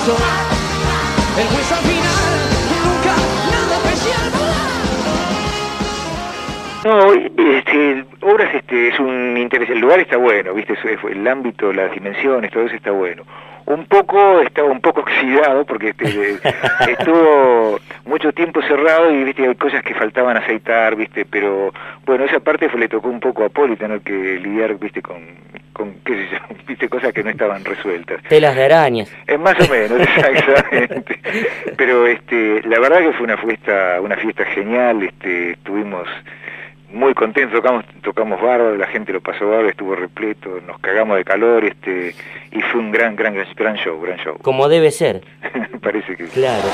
el 0.09 1.47
hueso 1.53 1.75
al 1.75 1.83
final, 1.83 2.39
nunca 2.85 3.17
nada 3.51 3.77
especial. 3.77 4.31
No, 6.85 7.13
este, 7.13 8.05
obras 8.21 8.55
este, 8.55 8.89
es 8.89 9.01
un 9.01 9.37
interés, 9.37 9.69
el 9.71 9.81
lugar 9.81 9.99
está 9.99 10.17
bueno, 10.17 10.55
viste, 10.55 10.75
el 11.11 11.27
ámbito, 11.27 11.73
las 11.73 11.91
dimensiones, 11.93 12.53
todo 12.53 12.67
eso 12.67 12.77
está 12.77 12.93
bueno. 12.93 13.25
Un 13.67 13.85
poco, 13.87 14.41
estaba 14.43 14.69
un 14.71 14.81
poco 14.81 15.01
oxidado 15.01 15.65
porque 15.65 15.89
este, 15.89 16.39
estuvo 16.93 17.81
mucho 18.05 18.33
tiempo 18.33 18.63
cerrado 18.63 19.11
y 19.11 19.25
viste, 19.25 19.47
hay 19.47 19.55
cosas 19.57 19.83
que 19.83 19.95
faltaban 19.95 20.37
aceitar, 20.37 20.95
viste, 20.95 21.25
pero 21.25 21.73
bueno, 22.05 22.25
esa 22.25 22.39
parte 22.39 22.69
fue, 22.69 22.79
le 22.79 22.89
tocó 22.89 23.09
un 23.09 23.19
poco 23.19 23.45
a 23.45 23.49
Poli 23.49 23.77
tener 23.77 24.01
que 24.03 24.13
lidiar, 24.13 24.79
viste, 24.79 25.03
con, 25.03 25.17
con 25.73 25.95
qué 26.05 26.15
sé 26.15 26.29
yo, 26.31 26.57
viste, 26.69 26.89
cosas 26.89 27.13
que 27.13 27.25
no 27.25 27.31
estaban 27.31 27.65
resueltas. 27.65 28.23
Telas 28.29 28.55
de 28.55 28.65
arañas. 28.65 29.13
Es 29.27 29.39
más 29.39 29.57
o 29.59 29.73
menos, 29.73 30.01
exactamente. 30.01 31.21
Pero 31.77 32.07
este, 32.07 32.63
la 32.63 32.79
verdad 32.79 33.01
que 33.01 33.13
fue 33.15 33.25
una 33.25 33.37
fiesta, 33.37 34.01
una 34.01 34.17
fiesta 34.17 34.45
genial, 34.45 35.03
este, 35.03 35.51
estuvimos 35.53 36.07
muy 36.93 37.15
contentos, 37.15 37.55
tocamos, 37.55 37.85
tocamos 38.03 38.41
bárbaro, 38.41 38.77
la 38.77 38.87
gente 38.87 39.13
lo 39.13 39.21
pasó 39.21 39.47
bárbaro, 39.49 39.69
estuvo 39.69 39.95
repleto, 39.95 40.61
nos 40.67 40.79
cagamos 40.81 41.17
de 41.17 41.25
calor, 41.25 41.65
este, 41.65 42.15
y 42.53 42.61
fue 42.63 42.81
un 42.81 42.91
gran, 42.91 43.17
gran, 43.17 43.35
gran, 43.35 43.47
gran 43.55 43.77
show, 43.77 44.01
gran 44.01 44.19
show. 44.19 44.39
Como 44.43 44.69
debe 44.69 44.91
ser. 44.91 45.23
Parece 45.83 46.17
que 46.17 46.25
Claro. 46.27 46.69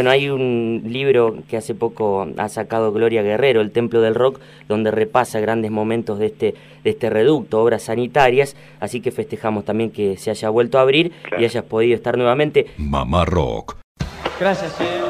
Bueno, 0.00 0.12
hay 0.12 0.30
un 0.30 0.80
libro 0.86 1.36
que 1.46 1.58
hace 1.58 1.74
poco 1.74 2.26
ha 2.38 2.48
sacado 2.48 2.90
Gloria 2.90 3.20
Guerrero, 3.20 3.60
El 3.60 3.70
Templo 3.70 4.00
del 4.00 4.14
Rock, 4.14 4.40
donde 4.66 4.90
repasa 4.90 5.40
grandes 5.40 5.70
momentos 5.70 6.18
de 6.18 6.24
este, 6.24 6.54
de 6.84 6.88
este 6.88 7.10
reducto, 7.10 7.60
obras 7.60 7.82
sanitarias, 7.82 8.56
así 8.80 9.02
que 9.02 9.10
festejamos 9.10 9.66
también 9.66 9.90
que 9.90 10.16
se 10.16 10.30
haya 10.30 10.48
vuelto 10.48 10.78
a 10.78 10.80
abrir 10.80 11.12
y 11.38 11.44
hayas 11.44 11.64
podido 11.64 11.94
estar 11.94 12.16
nuevamente. 12.16 12.68
Mamá 12.78 13.26
Rock. 13.26 13.76
Gracias, 14.40 14.80
eh. 14.80 15.09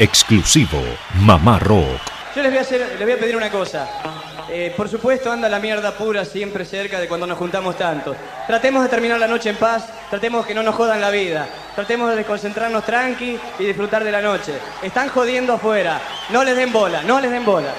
Exclusivo, 0.00 0.82
Mamá 1.26 1.58
Rock. 1.58 2.00
Yo 2.34 2.42
les 2.42 2.50
voy 2.50 2.58
a, 2.58 2.86
les 2.96 3.02
voy 3.02 3.12
a 3.12 3.18
pedir 3.18 3.36
una 3.36 3.50
cosa. 3.50 3.86
Eh, 4.50 4.72
por 4.74 4.88
supuesto, 4.88 5.30
anda 5.30 5.46
la 5.46 5.58
mierda 5.58 5.92
pura 5.92 6.24
siempre 6.24 6.64
cerca 6.64 6.98
de 6.98 7.06
cuando 7.06 7.26
nos 7.26 7.36
juntamos 7.36 7.76
tanto. 7.76 8.16
Tratemos 8.46 8.82
de 8.82 8.88
terminar 8.88 9.20
la 9.20 9.28
noche 9.28 9.50
en 9.50 9.56
paz, 9.56 9.84
tratemos 10.08 10.46
que 10.46 10.54
no 10.54 10.62
nos 10.62 10.74
jodan 10.74 11.02
la 11.02 11.10
vida, 11.10 11.46
tratemos 11.74 12.16
de 12.16 12.24
concentrarnos 12.24 12.82
tranqui 12.86 13.38
y 13.58 13.64
disfrutar 13.66 14.02
de 14.02 14.10
la 14.10 14.22
noche. 14.22 14.54
Están 14.82 15.10
jodiendo 15.10 15.52
afuera, 15.52 16.00
no 16.30 16.44
les 16.44 16.56
den 16.56 16.72
bola, 16.72 17.02
no 17.02 17.20
les 17.20 17.30
den 17.30 17.44
bola. 17.44 17.74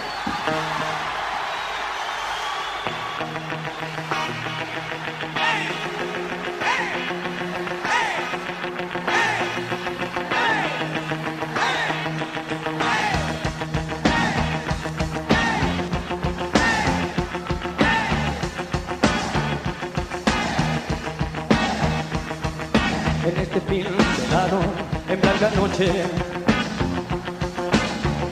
Noche. 25.82 26.04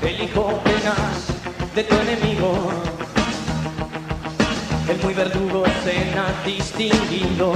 El 0.03 0.21
hijo 0.23 0.59
penas 0.63 1.27
de 1.75 1.83
tu 1.83 1.95
enemigo. 1.95 2.71
El 4.87 4.97
muy 5.03 5.13
verdugo 5.13 5.65
cena 5.83 6.25
distinguido. 6.45 7.53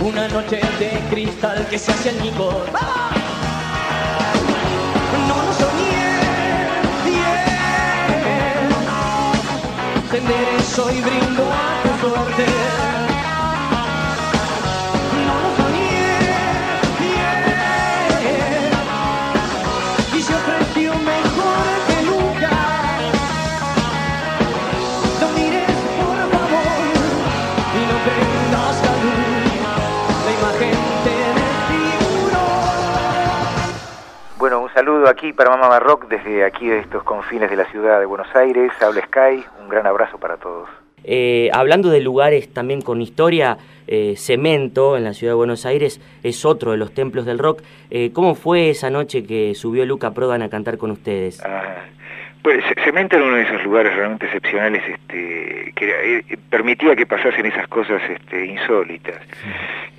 Una 0.00 0.28
noche 0.28 0.60
de 0.78 1.00
cristal 1.10 1.66
que 1.68 1.78
se 1.78 1.92
hace 1.92 2.10
añicos. 2.10 2.54
No 5.28 5.36
lo 5.42 5.52
soñé 5.54 6.08
bien. 7.04 8.68
Te 10.10 10.18
enderezo 10.18 10.90
y 10.92 11.00
brindo 11.00 11.42
a 11.42 11.82
tu 11.82 12.08
suerte. 12.08 12.93
Saludo 34.74 35.08
aquí 35.08 35.32
para 35.32 35.50
Mamá 35.50 35.68
Barrock 35.68 36.08
desde 36.08 36.44
aquí 36.44 36.66
de 36.66 36.80
estos 36.80 37.04
confines 37.04 37.48
de 37.48 37.56
la 37.56 37.64
ciudad 37.66 38.00
de 38.00 38.06
Buenos 38.06 38.34
Aires. 38.34 38.72
Habla 38.82 39.02
Sky, 39.02 39.44
un 39.62 39.68
gran 39.68 39.86
abrazo 39.86 40.18
para 40.18 40.36
todos. 40.36 40.68
Eh, 41.04 41.48
hablando 41.52 41.90
de 41.90 42.00
lugares 42.00 42.52
también 42.52 42.82
con 42.82 43.00
historia, 43.00 43.56
eh, 43.86 44.14
Cemento 44.16 44.96
en 44.96 45.04
la 45.04 45.12
ciudad 45.12 45.32
de 45.32 45.36
Buenos 45.36 45.64
Aires 45.64 46.00
es 46.22 46.44
otro 46.44 46.72
de 46.72 46.76
los 46.76 46.92
templos 46.92 47.24
del 47.24 47.38
rock. 47.38 47.62
Eh, 47.90 48.10
¿Cómo 48.12 48.34
fue 48.34 48.70
esa 48.70 48.90
noche 48.90 49.24
que 49.24 49.54
subió 49.54 49.86
Luca 49.86 50.10
Prodan 50.10 50.42
a 50.42 50.48
cantar 50.48 50.76
con 50.76 50.90
ustedes? 50.90 51.40
Ah, 51.44 51.84
pues 52.44 52.62
Cemento 52.84 53.16
era 53.16 53.24
uno 53.24 53.36
de 53.36 53.42
esos 53.42 53.64
lugares 53.64 53.94
realmente 53.94 54.26
excepcionales 54.26 54.82
este, 54.86 55.72
que 55.74 56.18
eh, 56.18 56.38
permitía 56.50 56.94
que 56.94 57.06
pasasen 57.06 57.46
esas 57.46 57.66
cosas 57.68 58.02
este, 58.10 58.44
insólitas. 58.44 59.16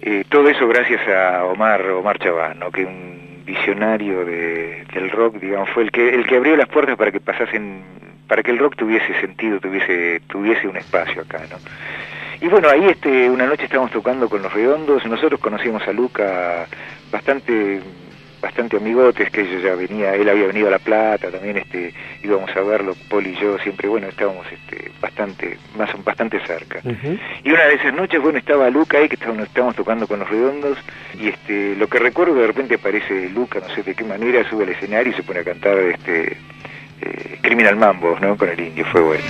Eh, 0.03 0.23
todo 0.29 0.47
eso 0.47 0.67
gracias 0.67 1.01
a 1.07 1.45
Omar, 1.45 1.81
Omar 1.89 2.19
Chabán, 2.19 2.59
¿no? 2.59 2.69
que 2.71 2.85
un 2.85 3.14
visionario 3.45 4.25
de- 4.25 4.85
del 4.93 5.09
rock, 5.11 5.35
digamos, 5.39 5.69
fue 5.69 5.83
el 5.83 5.91
que, 5.91 6.09
el 6.09 6.25
que 6.25 6.35
abrió 6.37 6.55
las 6.57 6.67
puertas 6.67 6.97
para 6.97 7.11
que 7.11 7.19
pasasen, 7.19 7.83
para 8.27 8.41
que 8.43 8.51
el 8.51 8.57
rock 8.57 8.75
tuviese 8.75 9.13
sentido, 9.21 9.59
tuviese, 9.59 10.21
tuviese 10.27 10.67
un 10.67 10.77
espacio 10.77 11.21
acá, 11.21 11.39
¿no? 11.49 11.57
Y 12.41 12.47
bueno, 12.49 12.67
ahí 12.69 12.85
este, 12.87 13.29
una 13.29 13.45
noche 13.45 13.63
estábamos 13.63 13.91
tocando 13.91 14.27
con 14.27 14.41
los 14.41 14.51
redondos, 14.53 15.05
nosotros 15.05 15.39
conocimos 15.39 15.87
a 15.87 15.93
Luca 15.93 16.67
bastante 17.11 17.79
bastante 18.45 18.77
amigotes, 18.77 19.31
que 19.31 19.43
yo 19.43 19.59
ya 19.59 19.73
venía, 19.73 20.13
él 20.13 20.29
había 20.29 20.45
venido 20.45 20.67
a 20.67 20.71
La 20.71 20.79
Plata, 20.79 21.31
también 21.31 21.57
este, 21.57 21.91
íbamos 22.23 22.55
a 22.55 22.61
verlo, 22.61 22.95
Poli 23.09 23.31
y 23.31 23.41
yo, 23.41 23.57
siempre, 23.57 23.87
bueno, 23.87 24.07
estábamos 24.07 24.45
este, 24.51 24.91
bastante, 25.01 25.57
más 25.75 25.89
bastante 26.03 26.39
cerca. 26.45 26.79
Y 27.43 27.49
una 27.49 27.65
de 27.65 27.73
esas 27.73 27.93
noches, 27.95 28.21
bueno, 28.21 28.37
estaba 28.37 28.69
Luca 28.69 28.99
ahí, 28.99 29.09
que 29.09 29.15
estábamos, 29.15 29.47
estábamos 29.47 29.75
tocando 29.75 30.05
con 30.05 30.19
los 30.19 30.29
redondos, 30.29 30.77
y 31.19 31.29
este, 31.29 31.75
lo 31.75 31.87
que 31.87 31.97
recuerdo, 31.97 32.35
de 32.35 32.45
repente 32.45 32.75
aparece 32.75 33.29
Luca, 33.29 33.59
no 33.59 33.73
sé 33.73 33.81
de 33.81 33.95
qué 33.95 34.03
manera, 34.03 34.47
sube 34.47 34.63
al 34.63 34.69
escenario 34.69 35.11
y 35.11 35.15
se 35.15 35.23
pone 35.23 35.39
a 35.39 35.43
cantar 35.43 35.79
este, 35.79 36.37
eh, 37.01 37.39
Criminal 37.41 37.75
Mambo, 37.75 38.19
¿no? 38.19 38.37
Con 38.37 38.49
el 38.49 38.59
indio, 38.59 38.85
fue 38.85 39.01
bueno. 39.01 39.23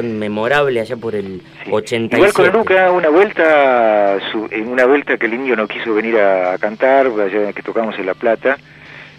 Memorable 0.00 0.80
allá 0.80 0.96
por 0.96 1.14
el 1.14 1.42
87. 1.70 2.16
Igual 2.16 2.32
con 2.32 2.60
Luca, 2.60 2.90
una 2.92 3.08
vuelta, 3.08 4.18
su- 4.30 4.48
en 4.50 4.68
una 4.68 4.86
vuelta 4.86 5.16
que 5.18 5.26
el 5.26 5.34
indio 5.34 5.56
no 5.56 5.66
quiso 5.68 5.92
venir 5.94 6.18
a, 6.18 6.56
cantar, 6.58 7.06
allá 7.06 7.52
que 7.52 7.62
tocamos 7.62 7.98
en 7.98 8.06
La 8.06 8.14
Plata, 8.14 8.56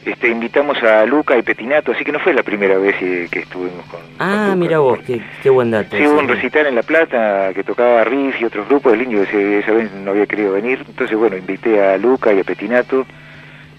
este, 0.05 0.27
invitamos 0.29 0.81
a 0.83 1.05
Luca 1.05 1.37
y 1.37 1.43
Petinato, 1.43 1.91
así 1.93 2.03
que 2.03 2.11
no 2.11 2.19
fue 2.19 2.33
la 2.33 2.43
primera 2.43 2.77
vez 2.77 2.95
eh, 3.01 3.27
que 3.31 3.39
estuvimos 3.39 3.85
con... 3.85 4.01
Ah, 4.19 4.53
mira 4.57 4.79
vos, 4.79 4.99
qué, 5.05 5.21
qué 5.41 5.49
buen 5.49 5.71
dato. 5.71 5.95
Sí, 5.95 6.05
hubo 6.05 6.19
un 6.19 6.27
recital 6.27 6.65
en 6.67 6.75
La 6.75 6.83
Plata 6.83 7.51
que 7.53 7.63
tocaba 7.63 8.03
Riff 8.03 8.41
y 8.41 8.45
otros 8.45 8.67
grupos, 8.67 8.93
el 8.93 9.03
indio 9.03 9.23
ese- 9.23 9.59
esa 9.59 9.71
vez 9.71 9.91
no 9.93 10.11
había 10.11 10.25
querido 10.25 10.53
venir, 10.53 10.83
entonces 10.87 11.17
bueno, 11.17 11.37
invité 11.37 11.81
a 11.81 11.97
Luca 11.97 12.33
y 12.33 12.39
a 12.39 12.43
Petinato 12.43 13.05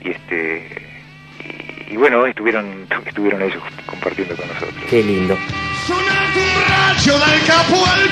y 0.03 0.11
este 0.13 0.94
y, 1.89 1.97
bueno, 1.97 2.27
estuvieron 2.27 2.87
estuvieron 3.07 3.43
ellos 3.43 3.63
compartiendo 3.87 4.37
con 4.37 4.47
nosotros. 4.49 4.85
Qué 4.89 5.03
lindo. 5.03 5.37
Braccio 6.67 7.19
dal 7.19 7.41
capo 7.47 7.85
al 7.85 8.05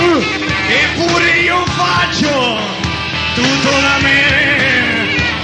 uh, 0.00 0.22
Eppure 0.68 1.40
io 1.40 1.64
faccio 1.66 2.58
tutto 3.34 3.70
da 3.80 3.98
me 4.00 4.22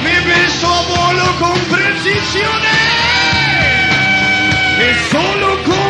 Mi 0.02 0.16
penso 0.24 0.66
a 0.66 0.82
volo 0.88 1.34
con 1.38 1.60
precisione 1.68 2.74
E 4.78 4.94
solo 5.10 5.58
compio 5.64 5.83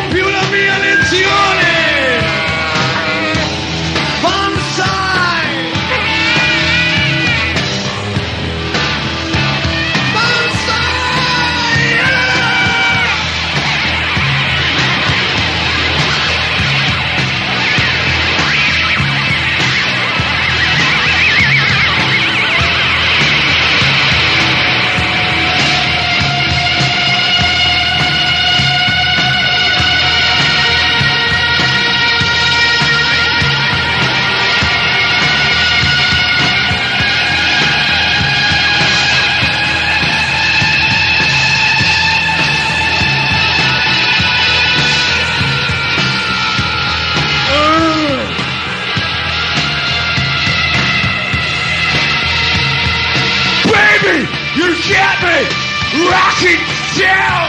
Rocket 56.03 56.61
Down! 56.99 57.47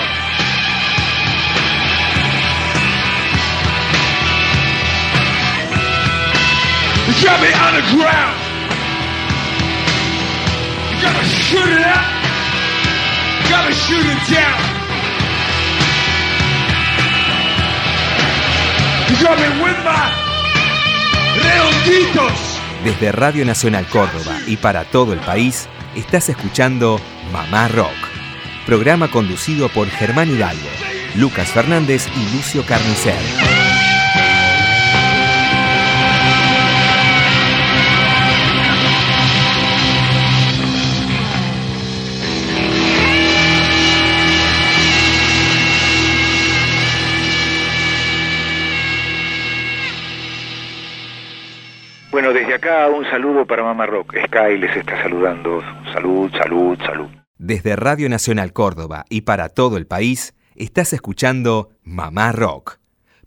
You 7.06 7.14
got 7.24 7.40
me 7.40 7.50
on 7.52 7.72
the 7.74 7.84
ground. 7.96 8.36
You 10.90 11.02
gotta 11.02 11.24
shoot 11.24 11.68
it 11.68 11.86
up. 11.86 12.16
You 13.48 13.72
shoot 13.72 14.06
it 14.06 14.34
down. 14.34 14.76
Desde 22.84 23.12
Radio 23.12 23.44
Nacional 23.44 23.86
Córdoba 23.86 24.38
y 24.46 24.56
para 24.56 24.84
todo 24.84 25.12
el 25.12 25.20
país, 25.20 25.68
estás 25.94 26.28
escuchando 26.28 27.00
Mamá 27.32 27.68
Rock 27.68 28.05
programa 28.66 29.08
conducido 29.08 29.68
por 29.68 29.88
Germán 29.88 30.28
Hidalgo, 30.28 30.68
Lucas 31.14 31.52
Fernández 31.52 32.08
y 32.16 32.36
Lucio 32.36 32.64
Carnicer. 32.66 33.14
Bueno, 52.10 52.32
desde 52.32 52.54
acá 52.54 52.88
un 52.88 53.04
saludo 53.04 53.46
para 53.46 53.62
Mamá 53.62 53.86
Rock. 53.86 54.16
Sky 54.24 54.58
les 54.58 54.76
está 54.76 55.00
saludando. 55.02 55.62
Salud, 55.92 56.32
salud, 56.32 56.76
salud. 56.84 57.25
Desde 57.38 57.76
Radio 57.76 58.08
Nacional 58.08 58.54
Córdoba 58.54 59.04
y 59.10 59.20
para 59.22 59.50
todo 59.50 59.76
el 59.76 59.86
país, 59.86 60.34
estás 60.54 60.94
escuchando 60.94 61.68
Mamá 61.82 62.32
Rock, 62.32 62.78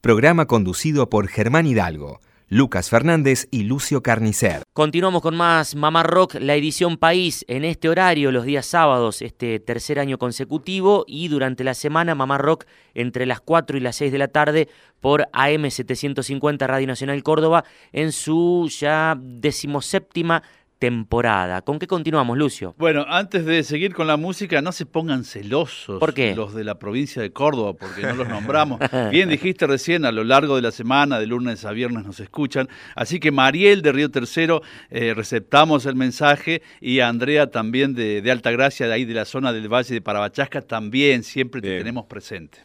programa 0.01 0.47
conducido 0.47 1.11
por 1.11 1.27
Germán 1.27 1.67
Hidalgo 1.67 2.19
Lucas 2.51 2.89
Fernández 2.89 3.47
y 3.51 3.63
Lucio 3.63 4.01
Carnicer. 4.01 4.63
Continuamos 4.73 5.21
con 5.21 5.37
más 5.37 5.75
Mamá 5.75 6.01
Rock, 6.01 6.33
la 6.39 6.55
edición 6.55 6.97
País, 6.97 7.45
en 7.47 7.63
este 7.63 7.89
horario, 7.89 8.31
los 8.31 8.43
días 8.43 8.65
sábados, 8.65 9.21
este 9.21 9.59
tercer 9.59 9.99
año 9.99 10.17
consecutivo, 10.17 11.05
y 11.07 11.27
durante 11.27 11.63
la 11.63 11.75
semana 11.75 12.15
Mamá 12.15 12.39
Rock 12.39 12.65
entre 12.95 13.27
las 13.27 13.39
4 13.39 13.77
y 13.77 13.81
las 13.81 13.97
6 13.97 14.11
de 14.11 14.17
la 14.17 14.29
tarde 14.29 14.67
por 14.99 15.27
AM750 15.31 16.65
Radio 16.65 16.87
Nacional 16.87 17.21
Córdoba 17.21 17.65
en 17.91 18.11
su 18.11 18.67
ya 18.67 19.15
decimoséptima 19.21 20.41
temporada. 20.79 21.61
¿Con 21.61 21.77
qué 21.77 21.87
continuamos, 21.87 22.37
Lucio? 22.37 22.73
Bueno, 22.77 23.05
antes 23.07 23.45
de 23.45 23.63
seguir 23.63 23.93
con 23.93 24.07
la 24.07 24.15
música, 24.15 24.61
no 24.61 24.71
se 24.71 24.85
pongan 24.85 25.25
celosos 25.25 25.99
¿Por 25.99 26.13
qué? 26.13 26.33
los 26.33 26.53
de 26.53 26.63
la 26.63 26.79
provincia 26.79 27.21
de 27.21 27.31
Córdoba, 27.31 27.73
porque 27.73 28.01
no 28.01 28.15
los 28.15 28.29
nombramos. 28.29 28.79
Bien 29.11 29.27
dijiste 29.27 29.67
recién, 29.67 30.05
a 30.05 30.11
lo 30.13 30.23
largo 30.23 30.55
de 30.55 30.61
la 30.61 30.71
semana, 30.71 31.19
de 31.19 31.27
lunes 31.27 31.65
a 31.65 31.71
viernes 31.71 32.05
nos 32.05 32.21
escuchan. 32.21 32.69
Así 32.95 33.19
que 33.19 33.31
Mariel 33.31 33.81
de 33.81 33.91
Río 33.91 34.09
Tercero, 34.09 34.61
eh, 34.89 35.13
receptamos 35.13 35.85
el 35.85 35.95
mensaje 35.95 36.61
y 36.79 37.01
a 37.01 37.09
Andrea 37.09 37.51
también 37.51 37.93
de, 37.93 38.21
de 38.21 38.31
Altagracia, 38.31 38.87
de 38.87 38.93
ahí 38.93 39.03
de 39.03 39.13
la 39.13 39.25
zona 39.25 39.51
del 39.51 39.67
Valle 39.67 39.93
de 39.93 40.01
Parabachasca, 40.01 40.61
también 40.61 41.23
siempre 41.23 41.61
te 41.61 41.77
tenemos 41.77 42.05
presente. 42.05 42.59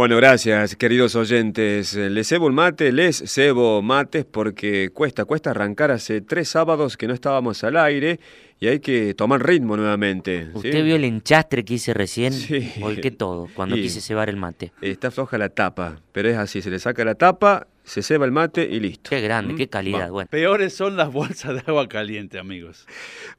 Bueno, 0.00 0.16
gracias, 0.16 0.76
queridos 0.76 1.14
oyentes. 1.14 1.94
Les 1.94 2.26
cebo 2.26 2.48
el 2.48 2.54
mate, 2.54 2.90
les 2.90 3.18
cebo 3.18 3.82
mates 3.82 4.24
porque 4.24 4.88
cuesta, 4.94 5.26
cuesta 5.26 5.50
arrancar. 5.50 5.90
Hace 5.90 6.22
tres 6.22 6.48
sábados 6.48 6.96
que 6.96 7.06
no 7.06 7.12
estábamos 7.12 7.62
al 7.64 7.76
aire 7.76 8.18
y 8.58 8.68
hay 8.68 8.80
que 8.80 9.12
tomar 9.12 9.46
ritmo 9.46 9.76
nuevamente. 9.76 10.48
¿Usted 10.54 10.82
vio 10.84 10.96
el 10.96 11.04
enchastre 11.04 11.66
que 11.66 11.74
hice 11.74 11.92
recién? 11.92 12.32
Sí. 12.32 12.72
Volqué 12.80 13.10
todo 13.10 13.50
cuando 13.54 13.76
quise 13.76 14.00
cebar 14.00 14.30
el 14.30 14.38
mate. 14.38 14.72
Está 14.80 15.10
floja 15.10 15.36
la 15.36 15.50
tapa, 15.50 16.00
pero 16.12 16.30
es 16.30 16.38
así, 16.38 16.62
se 16.62 16.70
le 16.70 16.78
saca 16.78 17.04
la 17.04 17.14
tapa, 17.14 17.66
se 17.84 18.02
ceba 18.02 18.24
el 18.24 18.32
mate 18.32 18.66
y 18.72 18.80
listo. 18.80 19.10
Qué 19.10 19.20
grande, 19.20 19.54
qué 19.54 19.68
calidad. 19.68 20.08
Bueno. 20.08 20.30
Peores 20.30 20.72
son 20.72 20.96
las 20.96 21.12
bolsas 21.12 21.56
de 21.56 21.62
agua 21.66 21.86
caliente, 21.90 22.38
amigos. 22.38 22.86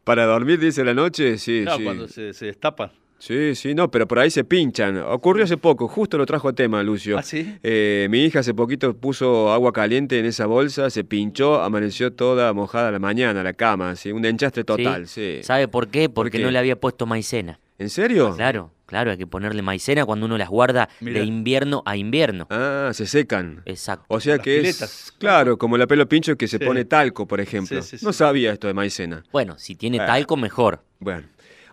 Para 0.03 0.25
dormir, 0.27 0.59
dice 0.59 0.83
la 0.83 0.93
noche, 0.93 1.39
sí. 1.39 1.63
No, 1.65 1.77
sí. 1.77 1.83
cuando 1.83 2.07
se, 2.07 2.33
se 2.33 2.45
destapan. 2.45 2.91
Sí, 3.21 3.53
sí, 3.53 3.75
no, 3.75 3.91
pero 3.91 4.07
por 4.07 4.17
ahí 4.17 4.31
se 4.31 4.43
pinchan. 4.43 4.97
Ocurrió 4.97 5.43
hace 5.43 5.55
poco, 5.55 5.87
justo 5.87 6.17
lo 6.17 6.25
trajo 6.25 6.49
a 6.49 6.53
tema, 6.53 6.81
Lucio. 6.81 7.19
¿Ah, 7.19 7.21
sí? 7.21 7.55
Eh, 7.61 8.07
mi 8.09 8.25
hija 8.25 8.39
hace 8.39 8.55
poquito 8.55 8.95
puso 8.95 9.53
agua 9.53 9.71
caliente 9.71 10.17
en 10.17 10.25
esa 10.25 10.47
bolsa, 10.47 10.89
se 10.89 11.03
pinchó, 11.03 11.61
amaneció 11.61 12.11
toda 12.13 12.51
mojada 12.53 12.87
a 12.87 12.91
la 12.91 12.97
mañana, 12.97 13.43
la 13.43 13.53
cama, 13.53 13.95
¿sí? 13.95 14.11
un 14.11 14.25
enchastre 14.25 14.63
total, 14.63 15.07
sí. 15.07 15.37
¿Sabe 15.43 15.67
por 15.67 15.89
qué? 15.89 16.09
Porque 16.09 16.39
no 16.39 16.49
le 16.49 16.57
había 16.57 16.75
puesto 16.77 17.05
maicena. 17.05 17.59
¿En 17.77 17.91
serio? 17.91 18.33
Claro, 18.35 18.71
claro, 18.87 19.11
hay 19.11 19.17
que 19.17 19.27
ponerle 19.27 19.61
maicena 19.61 20.03
cuando 20.03 20.25
uno 20.25 20.39
las 20.39 20.49
guarda 20.49 20.89
de 20.99 21.23
invierno 21.23 21.83
a 21.85 21.97
invierno. 21.97 22.47
Ah, 22.49 22.89
se 22.91 23.05
secan. 23.05 23.61
Exacto. 23.65 24.05
O 24.07 24.19
sea 24.19 24.39
que 24.39 24.61
es, 24.61 25.13
claro, 25.19 25.59
como 25.59 25.77
la 25.77 25.85
pelo 25.85 26.09
pincho 26.09 26.35
que 26.35 26.47
se 26.47 26.59
pone 26.59 26.85
talco, 26.85 27.27
por 27.27 27.39
ejemplo. 27.39 27.81
no 28.01 28.13
sabía 28.13 28.51
esto 28.51 28.65
de 28.65 28.73
maicena. 28.73 29.23
Bueno, 29.31 29.59
si 29.59 29.75
tiene 29.75 29.99
talco, 29.99 30.37
mejor. 30.37 30.83
Bueno. 30.99 31.27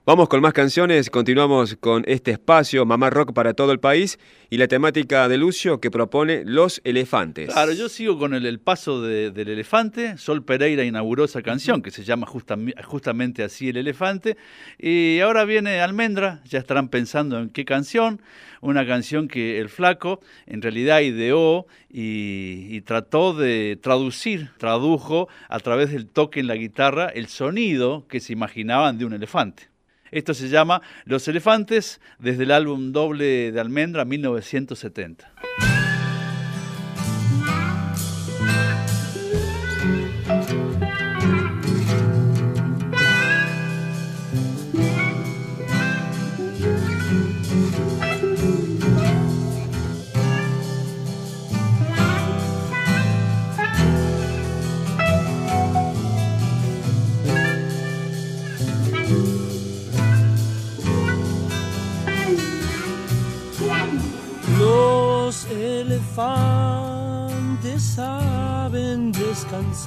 Vamos 0.08 0.30
con 0.30 0.40
más 0.40 0.54
canciones, 0.54 1.10
continuamos 1.10 1.76
con 1.78 2.02
este 2.06 2.30
espacio 2.30 2.86
Mamá 2.86 3.10
Rock 3.10 3.34
para 3.34 3.52
todo 3.52 3.72
el 3.72 3.78
país 3.78 4.18
y 4.48 4.56
la 4.56 4.66
temática 4.66 5.28
de 5.28 5.36
Lucio 5.36 5.80
que 5.80 5.90
propone 5.90 6.44
Los 6.46 6.80
Elefantes. 6.84 7.52
Claro, 7.52 7.74
yo 7.74 7.90
sigo 7.90 8.18
con 8.18 8.32
el, 8.32 8.58
paso 8.58 9.02
de, 9.02 9.30
del 9.30 9.48
elefante. 9.48 10.16
Sol 10.16 10.42
Pereira 10.42 10.82
inauguró 10.82 11.24
esa 11.24 11.42
canción 11.42 11.82
que 11.82 11.90
se 11.90 12.04
llama 12.04 12.26
justamente 12.26 13.42
así 13.42 13.68
El 13.68 13.76
Elefante. 13.76 14.38
Y 14.78 15.20
ahora 15.20 15.44
viene 15.44 15.82
Almendra, 15.82 16.40
ya 16.46 16.58
estarán 16.58 16.88
pensando 16.88 17.38
en 17.38 17.50
qué 17.50 17.66
canción. 17.66 18.22
Una 18.62 18.86
canción 18.86 19.28
que 19.28 19.58
el 19.60 19.68
flaco 19.68 20.20
en 20.46 20.62
realidad 20.62 21.00
ideó 21.00 21.66
y, 21.90 22.64
y 22.70 22.80
trató 22.80 23.34
de 23.34 23.78
traducir, 23.82 24.52
tradujo 24.56 25.28
a 25.50 25.60
través 25.60 25.92
del 25.92 26.06
toque 26.06 26.40
en 26.40 26.46
la 26.46 26.54
guitarra 26.54 27.08
el 27.08 27.26
sonido 27.26 28.06
que 28.08 28.20
se 28.20 28.32
imaginaban 28.32 28.96
de 28.96 29.04
un 29.04 29.12
elefante. 29.12 29.68
Esto 30.10 30.34
se 30.34 30.48
llama 30.48 30.82
Los 31.04 31.28
Elefantes 31.28 32.00
desde 32.18 32.44
el 32.44 32.50
álbum 32.50 32.92
doble 32.92 33.52
de 33.52 33.60
Almendra 33.60 34.04
1970. 34.04 35.77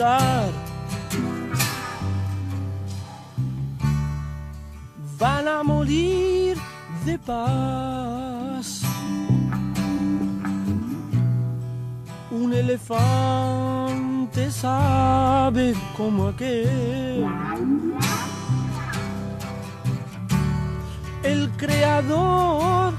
Descansar. 0.02 0.52
Van 5.20 5.48
a 5.48 5.64
morir 5.64 6.58
de 7.06 7.18
paz. 7.20 8.82
Un 12.32 12.54
elefante 12.54 14.50
sabe 14.50 15.76
como 15.96 16.30
aquel. 16.30 17.26
El 21.24 21.52
creador 21.52 22.94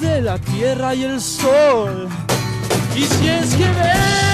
de 0.00 0.22
la 0.22 0.38
tierra 0.38 0.94
y 0.94 1.04
el 1.04 1.20
sol. 1.20 2.08
Y 2.96 3.02
si 3.02 3.28
es 3.28 3.54
que 3.54 3.68
ves 3.70 4.29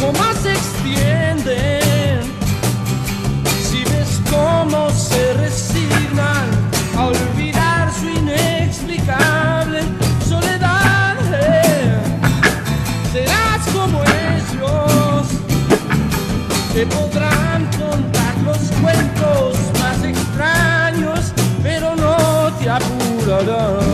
cómo 0.00 0.32
se 0.42 0.52
extienden, 0.52 2.20
si 3.62 3.84
ves 3.84 4.20
cómo 4.30 4.90
se 4.90 5.34
resignan 5.34 6.46
a 6.96 7.06
olvidar 7.06 7.92
su 7.92 8.08
inexplicable 8.08 9.80
soledad, 10.28 11.16
serás 13.12 13.66
como 13.72 14.02
ellos 14.02 15.26
que 16.72 16.86
podrán 16.86 17.66
contar 17.78 18.36
los 18.44 18.58
cuentos 18.82 19.56
más 19.80 20.02
extraños, 20.04 21.32
pero 21.62 21.96
no 21.96 22.52
te 22.58 22.68
apurarán. 22.68 23.85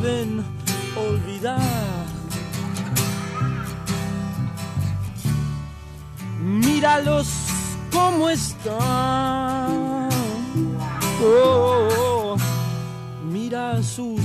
Saben 0.00 0.44
olvidar. 0.96 1.58
Míralos 6.40 7.28
cómo 7.92 8.30
están. 8.30 10.08
Oh, 11.22 12.36
mira 13.30 13.82
sus 13.82 14.20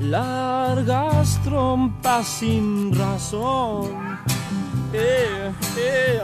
largas 0.00 1.38
trompas 1.44 2.26
sin 2.26 2.94
razón. 2.94 4.18
Eh, 4.92 5.52
eh. 5.76 6.20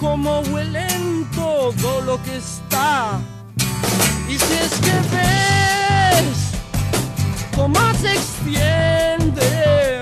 Como 0.00 0.40
huelen 0.52 1.28
todo 1.32 2.00
lo 2.02 2.20
que 2.24 2.36
está. 2.36 3.20
Y 4.28 4.36
si 4.36 4.54
es 4.54 4.72
que 4.80 5.16
ves 5.16 5.41
cómo 7.62 7.94
se 7.94 8.14
extiende, 8.14 10.00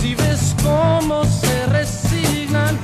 si 0.00 0.16
ves 0.16 0.56
cómo 0.64 1.24
se 1.24 1.66
resignan 1.66 2.76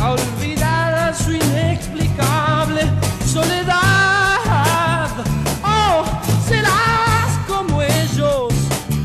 a 0.00 0.12
olvidar 0.12 1.14
su 1.14 1.32
inexplicable 1.32 2.80
soledad. 3.26 5.10
Oh, 5.62 6.04
serás 6.48 7.38
como 7.46 7.82
ellos, 7.82 8.54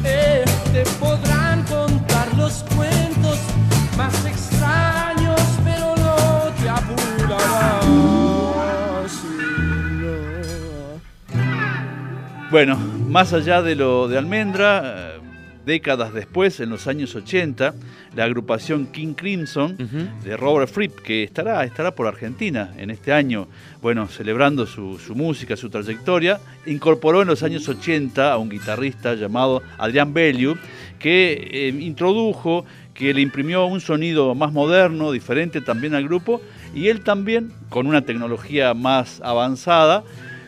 eh, 0.06 0.46
te 0.72 0.84
podrán 1.02 1.64
contar 1.64 2.34
los 2.38 2.64
cuentos 2.78 3.38
más 3.98 4.14
extraños, 4.24 5.42
pero 5.66 5.98
no 5.98 6.54
te 6.62 6.70
apurarás. 6.70 7.86
Bueno, 12.50 12.78
más 13.10 13.34
allá 13.34 13.64
de 13.64 13.76
lo 13.76 14.08
de 14.08 14.20
Almendra, 14.20 15.16
eh, 15.16 15.20
décadas 15.66 16.14
después, 16.14 16.60
en 16.60 16.70
los 16.70 16.88
años 16.88 17.16
80, 17.16 17.74
la 18.16 18.24
agrupación 18.24 18.88
King 18.88 19.14
Crimson 19.14 19.76
de 20.24 20.38
Robert 20.38 20.72
Fripp, 20.72 21.00
que 21.00 21.24
estará, 21.24 21.64
estará 21.64 21.96
por 21.96 22.08
Argentina 22.08 22.72
en 22.78 22.92
este 22.92 23.12
año, 23.12 23.48
bueno, 23.82 24.08
celebrando 24.08 24.66
su, 24.68 25.00
su 25.00 25.16
música, 25.16 25.58
su 25.58 25.70
trayectoria, 25.70 26.40
incorporó 26.68 27.24
en 27.24 27.28
los 27.28 27.42
años 27.42 27.68
80 27.68 28.32
a 28.32 28.38
un 28.38 28.50
guitarrista 28.50 29.16
llamado 29.16 29.64
Adrián 29.78 30.14
Belliu, 30.14 30.56
que 31.00 31.50
eh, 31.52 31.68
introdujo, 31.70 32.66
que 32.94 33.14
le 33.14 33.22
imprimió 33.22 33.66
un 33.66 33.82
sonido 33.82 34.36
más 34.36 34.54
moderno, 34.54 35.12
diferente 35.12 35.62
también 35.62 35.96
al 35.96 36.04
grupo, 36.04 36.42
y 36.76 36.90
él 36.90 37.02
también, 37.02 37.54
con 37.70 37.88
una 37.88 38.04
tecnología 38.04 38.74
más 38.76 39.20
avanzada, 39.24 40.04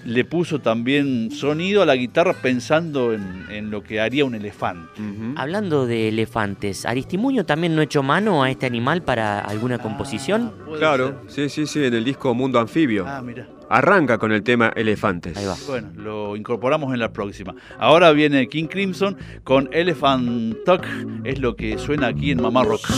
le 0.06 0.26
puso 0.26 0.60
también 0.60 1.32
sonido 1.32 1.82
a 1.82 1.86
la 1.86 1.96
guitarra 1.96 2.34
pensando 2.34 3.14
en, 3.14 3.46
en 3.50 3.72
lo 3.72 3.84
que 3.84 4.00
haría 4.00 4.26
un 4.26 4.36
elefante. 4.36 5.02
Hablando 5.36 5.86
de 5.86 6.10
elefantes, 6.10 6.86
¿Aristimuño 6.86 7.46
también 7.46 7.76
no 7.76 7.82
echó 7.82 8.04
mano 8.04 8.44
a 8.44 8.50
este 8.50 8.66
animal 8.66 9.04
para 9.04 9.40
alguna 9.40 9.80
composición? 9.80 10.54
Claro, 10.78 11.22
sí, 11.28 11.50
sí, 11.50 11.68
sí, 11.68 11.84
en 11.84 11.94
el 11.94 12.04
disco 12.04 12.34
Mundo 12.34 12.60
Anfibio. 12.60 13.06
Ah, 13.08 13.22
mira. 13.22 13.48
Arranca 13.70 14.18
con 14.18 14.34
el 14.34 14.44
tema 14.44 14.74
elefantes. 14.76 15.38
Ahí 15.38 15.46
va. 15.46 15.56
Bueno, 15.66 15.92
lo 15.96 16.36
incorporamos 16.36 16.94
en 16.94 17.00
la 17.00 17.14
próxima. 17.14 17.56
Ahora 17.80 18.12
viene 18.12 18.50
King 18.50 18.66
Crimson 18.66 19.18
con 19.46 19.70
Elephant 19.72 20.58
Talk, 20.66 20.86
es 21.24 21.40
lo 21.40 21.56
que 21.56 21.78
suena 21.78 22.08
aquí 22.08 22.32
en 22.32 22.42
Mamá 22.42 22.64
Rock. 22.64 22.90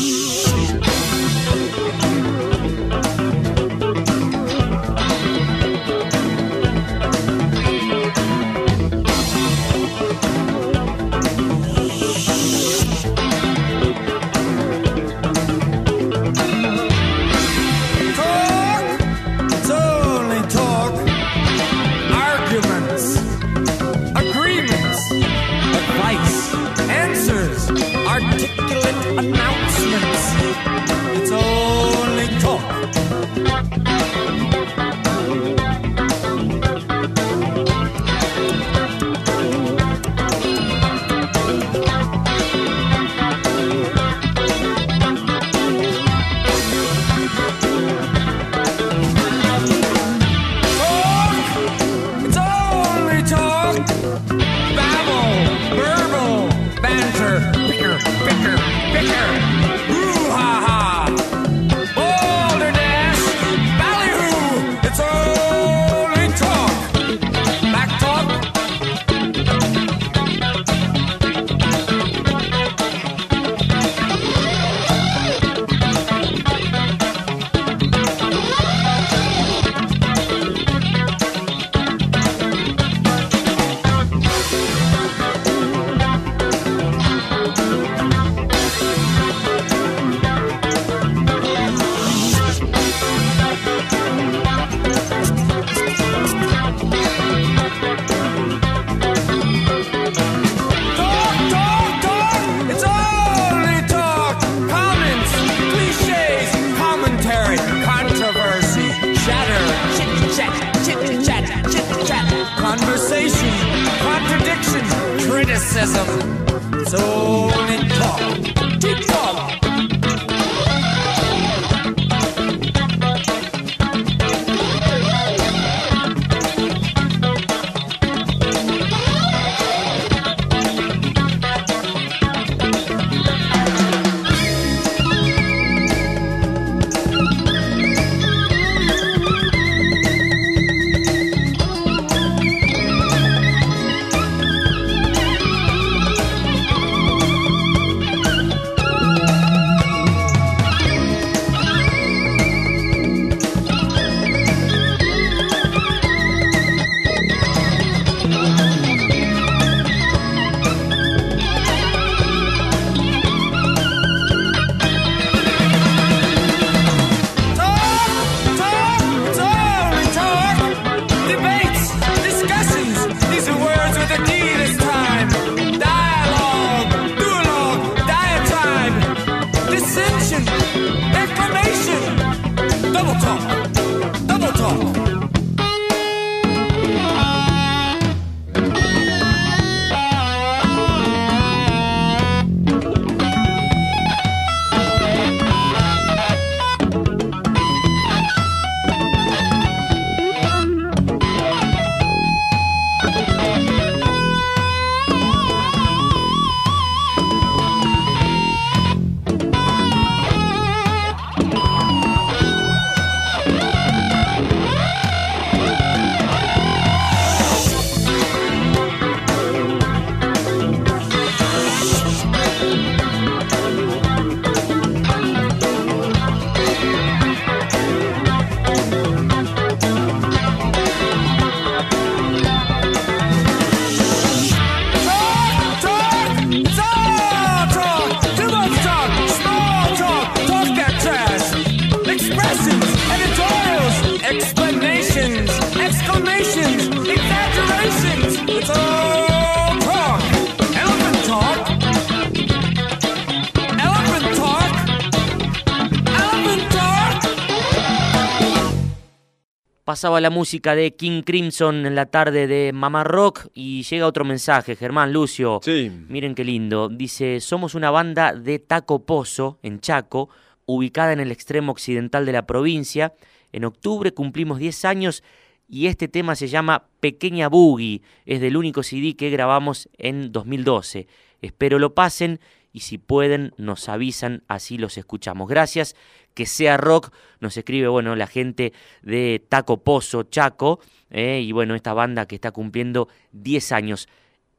Pasaba 259.83 260.21
la 260.21 260.29
música 260.29 260.75
de 260.75 260.95
King 260.95 261.23
Crimson 261.23 261.85
en 261.85 261.93
la 261.93 262.05
tarde 262.05 262.47
de 262.47 262.71
Mamá 262.71 263.03
Rock 263.03 263.47
y 263.53 263.83
llega 263.83 264.07
otro 264.07 264.23
mensaje, 264.23 264.77
Germán 264.77 265.11
Lucio. 265.11 265.59
Sí. 265.61 265.91
Miren 266.07 266.35
qué 266.35 266.45
lindo. 266.45 266.87
Dice, 266.87 267.41
somos 267.41 267.75
una 267.75 267.91
banda 267.91 268.31
de 268.33 268.59
Taco 268.59 269.05
Pozo, 269.05 269.59
en 269.61 269.81
Chaco, 269.81 270.29
ubicada 270.65 271.11
en 271.11 271.19
el 271.19 271.33
extremo 271.33 271.73
occidental 271.73 272.25
de 272.25 272.31
la 272.31 272.45
provincia. 272.45 273.13
En 273.51 273.65
octubre 273.65 274.13
cumplimos 274.13 274.57
10 274.57 274.85
años 274.85 275.21
y 275.67 275.87
este 275.87 276.07
tema 276.07 276.35
se 276.35 276.47
llama 276.47 276.87
Pequeña 277.01 277.49
Boogie. 277.49 278.03
Es 278.25 278.39
del 278.39 278.55
único 278.55 278.83
CD 278.83 279.17
que 279.17 279.31
grabamos 279.31 279.89
en 279.97 280.31
2012. 280.31 281.07
Espero 281.41 281.77
lo 281.77 281.93
pasen 281.93 282.39
y 282.71 282.79
si 282.79 282.97
pueden 282.97 283.53
nos 283.57 283.89
avisan, 283.89 284.43
así 284.47 284.77
los 284.77 284.97
escuchamos. 284.97 285.49
Gracias, 285.49 285.95
que 286.33 286.45
sea 286.45 286.77
rock, 286.77 287.13
nos 287.39 287.57
escribe, 287.57 287.87
bueno, 287.87 288.15
la 288.15 288.27
gente 288.27 288.73
de 289.01 289.43
Taco 289.47 289.83
Pozo, 289.83 290.23
Chaco, 290.23 290.79
eh, 291.09 291.41
y 291.41 291.51
bueno, 291.51 291.75
esta 291.75 291.93
banda 291.93 292.25
que 292.25 292.35
está 292.35 292.51
cumpliendo 292.51 293.07
10 293.31 293.71
años. 293.71 294.07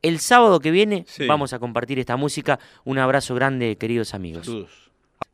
El 0.02 0.18
sábado 0.18 0.60
que 0.60 0.70
viene 0.70 1.06
vamos 1.26 1.52
a 1.54 1.58
compartir 1.58 1.98
esta 1.98 2.16
música. 2.16 2.58
Un 2.84 2.98
abrazo 2.98 3.34
grande, 3.34 3.76
queridos 3.76 4.12
amigos. 4.12 4.50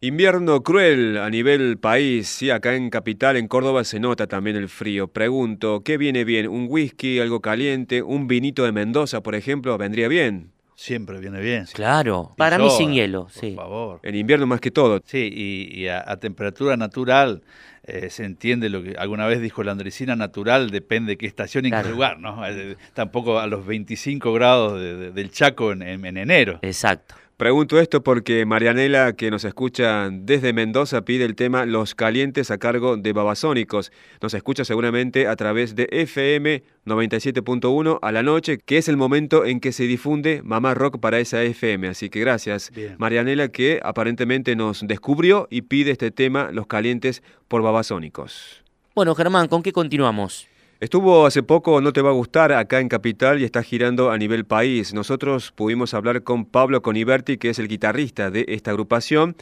Invierno 0.00 0.62
cruel 0.62 1.18
a 1.18 1.28
nivel 1.28 1.76
país, 1.76 2.28
sí, 2.28 2.50
acá 2.50 2.74
en 2.74 2.88
Capital, 2.88 3.36
en 3.36 3.48
Córdoba, 3.48 3.84
se 3.84 4.00
nota 4.00 4.26
también 4.26 4.56
el 4.56 4.68
frío. 4.68 5.08
Pregunto, 5.08 5.82
¿qué 5.84 5.98
viene 5.98 6.24
bien? 6.24 6.48
¿Un 6.48 6.66
whisky, 6.70 7.18
algo 7.18 7.40
caliente? 7.40 8.02
¿Un 8.02 8.26
vinito 8.26 8.64
de 8.64 8.72
Mendoza, 8.72 9.22
por 9.22 9.34
ejemplo, 9.34 9.76
vendría 9.76 10.08
bien? 10.08 10.52
Siempre 10.80 11.20
viene 11.20 11.42
bien. 11.42 11.66
Claro, 11.74 12.32
para 12.38 12.58
mí 12.58 12.70
sin 12.70 12.94
hielo, 12.94 13.28
sí. 13.30 13.50
Por 13.50 13.64
favor. 13.64 14.00
En 14.02 14.14
invierno 14.14 14.46
más 14.46 14.62
que 14.62 14.70
todo. 14.70 15.02
Sí, 15.04 15.28
y, 15.30 15.88
a, 15.88 16.16
temperatura 16.16 16.78
natural 16.78 17.42
eh, 17.82 18.08
se 18.08 18.24
entiende 18.24 18.70
lo 18.70 18.82
que 18.82 18.94
alguna 18.96 19.26
vez 19.26 19.42
dijo 19.42 19.62
la 19.62 19.72
andresina 19.72 20.16
natural, 20.16 20.70
depende 20.70 21.12
de 21.12 21.18
qué 21.18 21.26
estación 21.26 21.66
y 21.66 21.70
qué 21.70 21.84
lugar, 21.84 22.18
¿no? 22.18 22.46
Eh, 22.48 22.78
tampoco 22.94 23.40
a 23.40 23.46
los 23.46 23.66
25 23.66 24.32
grados 24.32 24.80
del 24.80 25.30
Chaco 25.30 25.72
en 25.72 26.16
enero. 26.16 26.58
Exacto. 26.62 27.14
Pregunto 27.40 27.80
esto 27.80 28.02
porque 28.02 28.44
Marianela, 28.44 29.14
que 29.14 29.30
nos 29.30 29.46
escucha 29.46 30.10
desde 30.12 30.52
Mendoza, 30.52 31.06
pide 31.06 31.24
el 31.24 31.36
tema 31.36 31.64
Los 31.64 31.94
Calientes 31.94 32.50
a 32.50 32.58
cargo 32.58 32.98
de 32.98 33.14
Babasónicos. 33.14 33.92
Nos 34.20 34.34
escucha 34.34 34.66
seguramente 34.66 35.26
a 35.26 35.36
través 35.36 35.74
de 35.74 35.88
FM 35.90 36.62
97.1 36.84 37.98
a 38.02 38.12
la 38.12 38.22
noche, 38.22 38.58
que 38.58 38.76
es 38.76 38.90
el 38.90 38.98
momento 38.98 39.46
en 39.46 39.60
que 39.60 39.72
se 39.72 39.84
difunde 39.84 40.42
Mamá 40.44 40.74
Rock 40.74 41.00
para 41.00 41.18
esa 41.18 41.42
FM. 41.42 41.88
Así 41.88 42.10
que 42.10 42.20
gracias, 42.20 42.72
Marianela, 42.98 43.48
que 43.48 43.80
aparentemente 43.82 44.54
nos 44.54 44.86
descubrió 44.86 45.48
y 45.50 45.62
pide 45.62 45.92
este 45.92 46.10
tema 46.10 46.50
Los 46.52 46.66
Calientes 46.66 47.22
por 47.48 47.62
Babasónicos. 47.62 48.62
Bueno, 48.94 49.14
Germán, 49.14 49.48
¿con 49.48 49.62
qué 49.62 49.72
continuamos? 49.72 50.49
Estuvo 50.80 51.26
hace 51.26 51.42
poco, 51.42 51.82
no 51.82 51.92
te 51.92 52.00
va 52.00 52.08
a 52.08 52.14
gustar, 52.14 52.52
acá 52.52 52.80
en 52.80 52.88
Capital 52.88 53.38
y 53.38 53.44
está 53.44 53.62
girando 53.62 54.10
a 54.10 54.16
nivel 54.16 54.46
país. 54.46 54.94
Nosotros 54.94 55.52
pudimos 55.52 55.92
hablar 55.92 56.22
con 56.22 56.46
Pablo 56.46 56.80
Coniberti, 56.80 57.36
que 57.36 57.50
es 57.50 57.58
el 57.58 57.68
guitarrista 57.68 58.30
de 58.30 58.46
esta 58.48 58.70
agrupación, 58.70 59.36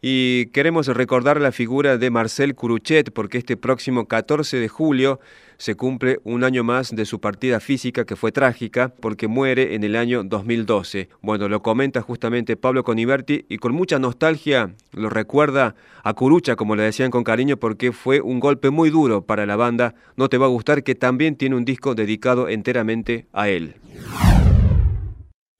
y 0.00 0.46
queremos 0.46 0.86
recordar 0.86 1.40
la 1.40 1.52
figura 1.52 1.98
de 1.98 2.10
Marcel 2.10 2.54
Curuchet 2.54 3.12
porque 3.12 3.38
este 3.38 3.56
próximo 3.56 4.06
14 4.06 4.58
de 4.58 4.68
julio 4.68 5.18
se 5.56 5.74
cumple 5.74 6.20
un 6.22 6.44
año 6.44 6.62
más 6.62 6.94
de 6.94 7.04
su 7.04 7.20
partida 7.20 7.58
física 7.58 8.04
que 8.04 8.14
fue 8.14 8.30
trágica 8.30 8.90
porque 9.00 9.26
muere 9.26 9.74
en 9.74 9.82
el 9.82 9.96
año 9.96 10.22
2012. 10.22 11.08
Bueno, 11.20 11.48
lo 11.48 11.62
comenta 11.62 12.00
justamente 12.00 12.56
Pablo 12.56 12.84
Coniberti 12.84 13.44
y 13.48 13.58
con 13.58 13.74
mucha 13.74 13.98
nostalgia 13.98 14.72
lo 14.92 15.10
recuerda 15.10 15.74
a 16.04 16.14
Curucha, 16.14 16.54
como 16.54 16.76
le 16.76 16.84
decían 16.84 17.10
con 17.10 17.24
cariño, 17.24 17.56
porque 17.56 17.90
fue 17.90 18.20
un 18.20 18.38
golpe 18.38 18.70
muy 18.70 18.90
duro 18.90 19.22
para 19.22 19.46
la 19.46 19.56
banda. 19.56 19.96
No 20.16 20.28
te 20.28 20.38
va 20.38 20.46
a 20.46 20.50
gustar 20.50 20.84
que 20.84 20.94
también 20.94 21.34
tiene 21.34 21.56
un 21.56 21.64
disco 21.64 21.96
dedicado 21.96 22.48
enteramente 22.48 23.26
a 23.32 23.48
él. 23.48 23.74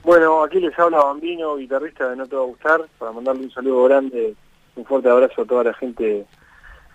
Bueno, 0.09 0.43
aquí 0.43 0.59
les 0.59 0.77
habla 0.79 1.05
Bambino, 1.05 1.57
guitarrista 1.57 2.09
de 2.09 2.17
No 2.17 2.27
Te 2.27 2.35
Va 2.35 2.41
a 2.41 2.47
Gustar, 2.47 2.81
para 2.97 3.13
mandarle 3.13 3.43
un 3.43 3.51
saludo 3.51 3.85
grande, 3.85 4.35
un 4.75 4.87
fuerte 4.87 5.11
abrazo 5.11 5.43
a 5.43 5.45
toda 5.45 5.65
la 5.65 5.75
gente 5.75 6.25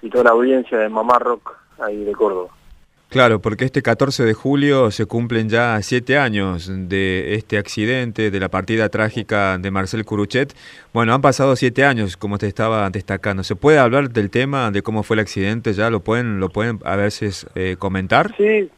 y 0.02 0.10
toda 0.10 0.24
la 0.24 0.30
audiencia 0.32 0.80
de 0.80 0.90
Mamá 0.90 1.20
Rock 1.20 1.56
ahí 1.78 2.04
de 2.06 2.12
Córdoba. 2.14 2.50
Claro, 3.10 3.40
porque 3.40 3.66
este 3.66 3.84
14 3.84 4.24
de 4.24 4.34
julio 4.34 4.90
se 4.90 5.06
cumplen 5.06 5.48
ya 5.48 5.80
siete 5.84 6.18
años 6.18 6.72
de 6.74 7.36
este 7.36 7.60
accidente, 7.60 8.32
de 8.32 8.40
la 8.40 8.50
partida 8.50 8.90
trágica 8.90 9.60
de 9.60 9.70
Marcel 9.70 10.06
Curuchet. 10.06 10.56
Bueno, 10.92 11.14
han 11.14 11.22
pasado 11.22 11.56
siete 11.56 11.86
años, 11.86 12.18
como 12.18 12.40
te 12.40 12.48
estaba 12.48 12.90
destacando. 12.90 13.44
¿Se 13.44 13.56
puede 13.56 13.78
hablar 13.78 14.10
del 14.10 14.32
tema, 14.32 14.72
de 14.72 14.82
cómo 14.82 15.04
fue 15.04 15.18
el 15.18 15.20
accidente? 15.20 15.74
¿Ya 15.74 15.92
lo 15.92 16.00
pueden, 16.00 16.40
lo 16.40 16.50
pueden 16.50 16.80
a 16.84 16.96
veces 16.96 17.46
eh, 17.54 17.76
comentar? 17.78 18.36
Sí, 18.38 18.72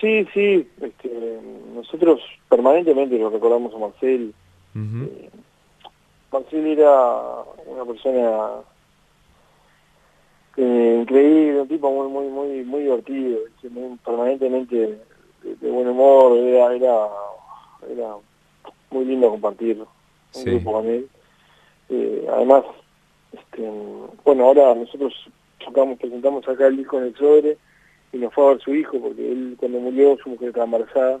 sí, 0.00 0.26
sí. 0.32 0.68
Este, 0.80 1.40
nosotros 1.74 2.20
permanentemente 2.48 3.18
lo 3.18 3.30
recordamos 3.30 3.74
a 3.74 3.78
Marcel. 3.78 4.34
Eh, 4.74 5.30
Marcel 6.32 6.66
era 6.66 7.42
una 7.66 7.84
persona 7.84 8.62
eh, 10.56 10.98
increíble, 11.00 11.62
un 11.62 11.68
tipo 11.68 11.90
muy 11.90 12.08
muy 12.08 12.28
muy 12.28 12.64
muy 12.64 12.82
divertido, 12.82 13.38
permanentemente 14.04 14.98
de, 15.42 15.70
buen 15.70 15.88
humor, 15.88 16.36
era, 16.38 16.74
era, 16.74 18.16
muy 18.90 19.04
lindo 19.04 19.30
compartir 19.30 19.78
un 20.34 20.44
grupo 20.44 20.72
con 20.72 20.86
él. 20.86 21.08
Eh, 21.88 22.26
además, 22.32 22.64
este, 23.32 23.68
bueno, 24.24 24.44
ahora 24.44 24.74
nosotros 24.74 25.14
tocamos, 25.64 25.98
presentamos 25.98 26.46
acá 26.46 26.66
el 26.66 26.76
disco 26.76 26.98
en 26.98 27.04
el 27.04 27.16
sobre 27.16 27.58
y 28.12 28.18
nos 28.18 28.32
fue 28.34 28.44
a 28.44 28.48
ver 28.50 28.60
su 28.60 28.74
hijo 28.74 29.00
porque 29.00 29.30
él 29.30 29.54
cuando 29.58 29.78
murió 29.80 30.16
su 30.22 30.30
mujer 30.30 30.48
estaba 30.48 30.64
embarazada 30.64 31.20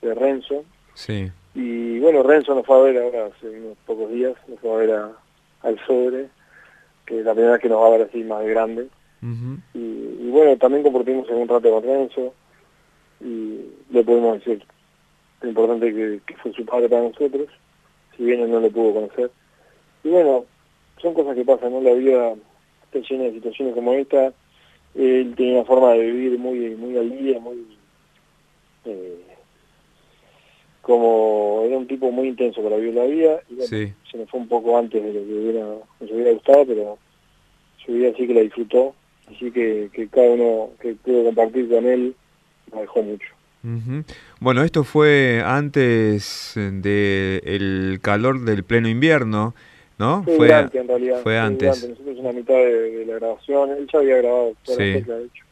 de 0.00 0.14
Renzo. 0.14 0.64
Sí. 0.94 1.30
Y 1.54 1.98
bueno, 1.98 2.22
Renzo 2.22 2.54
nos 2.54 2.64
fue 2.64 2.76
a 2.76 2.80
ver 2.80 3.02
ahora 3.02 3.26
hace 3.26 3.48
unos 3.48 3.76
pocos 3.86 4.10
días, 4.10 4.34
nos 4.48 4.60
fue 4.60 4.72
a 4.72 4.76
ver 4.76 5.00
al 5.62 5.86
sobre, 5.86 6.28
que 7.06 7.18
es 7.18 7.24
la 7.24 7.32
primera 7.32 7.52
vez 7.52 7.62
que 7.62 7.68
nos 7.68 7.82
va 7.82 7.86
a 7.86 7.90
ver 7.90 8.02
así 8.02 8.22
más 8.24 8.40
de 8.40 8.50
grande. 8.50 8.88
y, 9.74 10.30
bueno, 10.30 10.56
también 10.56 10.82
compartimos 10.82 11.28
un 11.28 11.48
rato 11.48 11.70
con 11.70 11.82
Renzo 11.82 12.32
y 13.20 13.60
le 13.90 14.04
podemos 14.04 14.38
decir 14.38 14.64
lo 15.42 15.48
importante 15.48 15.92
que, 16.26 16.34
fue 16.42 16.52
su 16.52 16.64
padre 16.64 16.88
para 16.88 17.02
nosotros, 17.02 17.48
si 18.16 18.24
bien 18.24 18.40
él 18.40 18.50
no 18.50 18.60
lo 18.60 18.70
pudo 18.70 18.94
conocer. 18.94 19.30
Y 20.04 20.08
bueno, 20.08 20.44
son 21.00 21.14
cosas 21.14 21.34
que 21.34 21.44
pasan, 21.44 21.72
¿no? 21.72 21.80
La 21.80 21.92
vida 21.92 22.34
está 22.84 22.98
llena 23.08 23.24
de 23.24 23.32
situaciones 23.32 23.74
como 23.74 23.92
esta. 23.94 24.32
Él 24.94 25.34
tiene 25.36 25.54
una 25.54 25.64
forma 25.64 25.92
de 25.92 26.10
vivir 26.10 26.38
muy 26.38 26.58
muy 26.76 26.96
al 26.96 27.10
día, 27.10 27.38
muy... 27.38 27.64
Eh, 28.84 29.20
como 30.82 31.62
era 31.66 31.76
un 31.76 31.86
tipo 31.86 32.10
muy 32.10 32.28
intenso 32.28 32.62
para 32.62 32.76
vivir 32.76 32.94
la 32.94 33.04
vida 33.04 33.40
y 33.48 33.66
se 33.66 34.16
me 34.16 34.26
fue 34.26 34.40
un 34.40 34.48
poco 34.48 34.76
antes 34.76 35.02
de 35.02 35.12
lo 35.12 35.24
que 35.24 35.32
hubiera, 35.32 35.60
nos 36.00 36.10
hubiera 36.10 36.32
gustado, 36.32 36.66
pero 36.66 36.98
su 37.84 37.92
vida 37.92 38.10
sí 38.16 38.26
que 38.26 38.34
la 38.34 38.40
disfrutó, 38.40 38.94
así 39.28 39.50
que, 39.50 39.90
cada 40.10 40.30
uno 40.30 40.70
que 40.80 40.94
pudo 40.94 41.24
compartir 41.24 41.68
con 41.68 41.86
él 41.86 42.14
me 42.72 42.80
dejó 42.80 43.02
mucho. 43.02 43.26
Bueno, 44.40 44.64
esto 44.64 44.84
fue 44.84 45.42
antes 45.44 46.54
del 46.56 47.42
el 47.44 47.98
calor 48.02 48.40
del 48.40 48.64
pleno 48.64 48.88
invierno, 48.88 49.54
¿no? 50.00 50.24
fue 50.24 50.52
antes, 50.52 50.80
en 50.80 50.88
realidad. 50.88 51.22
Fue 51.22 51.38
antes. 51.38 51.88
Nosotros 51.88 52.18
en 52.18 52.24
la 52.24 52.32
mitad 52.32 52.54
de, 52.54 53.04
la 53.06 53.14
grabación, 53.16 53.70
él 53.70 53.88
ya 53.92 53.98
había 54.00 54.16
grabado 54.16 54.54
toda 54.64 54.78
la 54.78 54.84
de 54.84 55.24
hecho. 55.24 55.44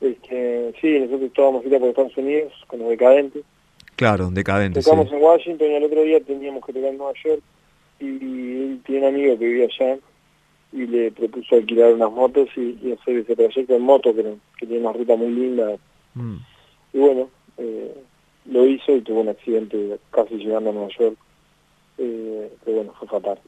Este, 0.00 0.74
sí, 0.80 0.98
nosotros 0.98 1.22
estábamos 1.22 1.64
ir 1.64 1.78
por 1.78 1.88
Estados 1.88 2.16
Unidos 2.18 2.52
con 2.66 2.80
los 2.80 2.90
decadentes 2.90 3.42
Claro, 3.96 4.28
decadente. 4.30 4.82
Tocamos 4.82 5.12
en 5.12 5.22
Washington 5.22 5.70
y 5.70 5.74
el 5.74 5.84
otro 5.84 6.02
día 6.02 6.20
teníamos 6.20 6.64
que 6.64 6.72
tocar 6.72 6.90
en 6.90 6.98
Nueva 6.98 7.12
York 7.24 7.42
y 8.00 8.06
él 8.06 8.80
tiene 8.84 9.08
un 9.08 9.14
amigo 9.14 9.38
que 9.38 9.46
vivía 9.46 9.66
allá 9.66 9.98
y 10.72 10.86
le 10.86 11.12
propuso 11.12 11.54
alquilar 11.54 11.94
unas 11.94 12.10
motos 12.10 12.48
y, 12.56 12.92
hacer 12.92 13.18
ese 13.18 13.36
proyecto 13.36 13.76
en 13.76 13.82
moto 13.82 14.14
que, 14.14 14.22
que 14.58 14.66
tiene 14.66 14.82
una 14.82 14.92
ruta 14.92 15.14
muy 15.14 15.30
linda. 15.30 15.76
Mm. 16.14 16.36
Y 16.92 16.98
bueno, 16.98 17.30
eh, 17.58 17.94
lo 18.46 18.66
hizo 18.66 18.96
y 18.96 19.00
tuvo 19.02 19.20
un 19.20 19.28
accidente 19.28 19.98
casi 20.10 20.34
llegando 20.34 20.70
a 20.70 20.72
Nueva 20.72 20.88
York. 20.98 21.16
Eh, 21.98 22.52
que 22.64 22.72
bueno, 22.72 22.92
fue 22.98 23.08
fatal. 23.08 23.38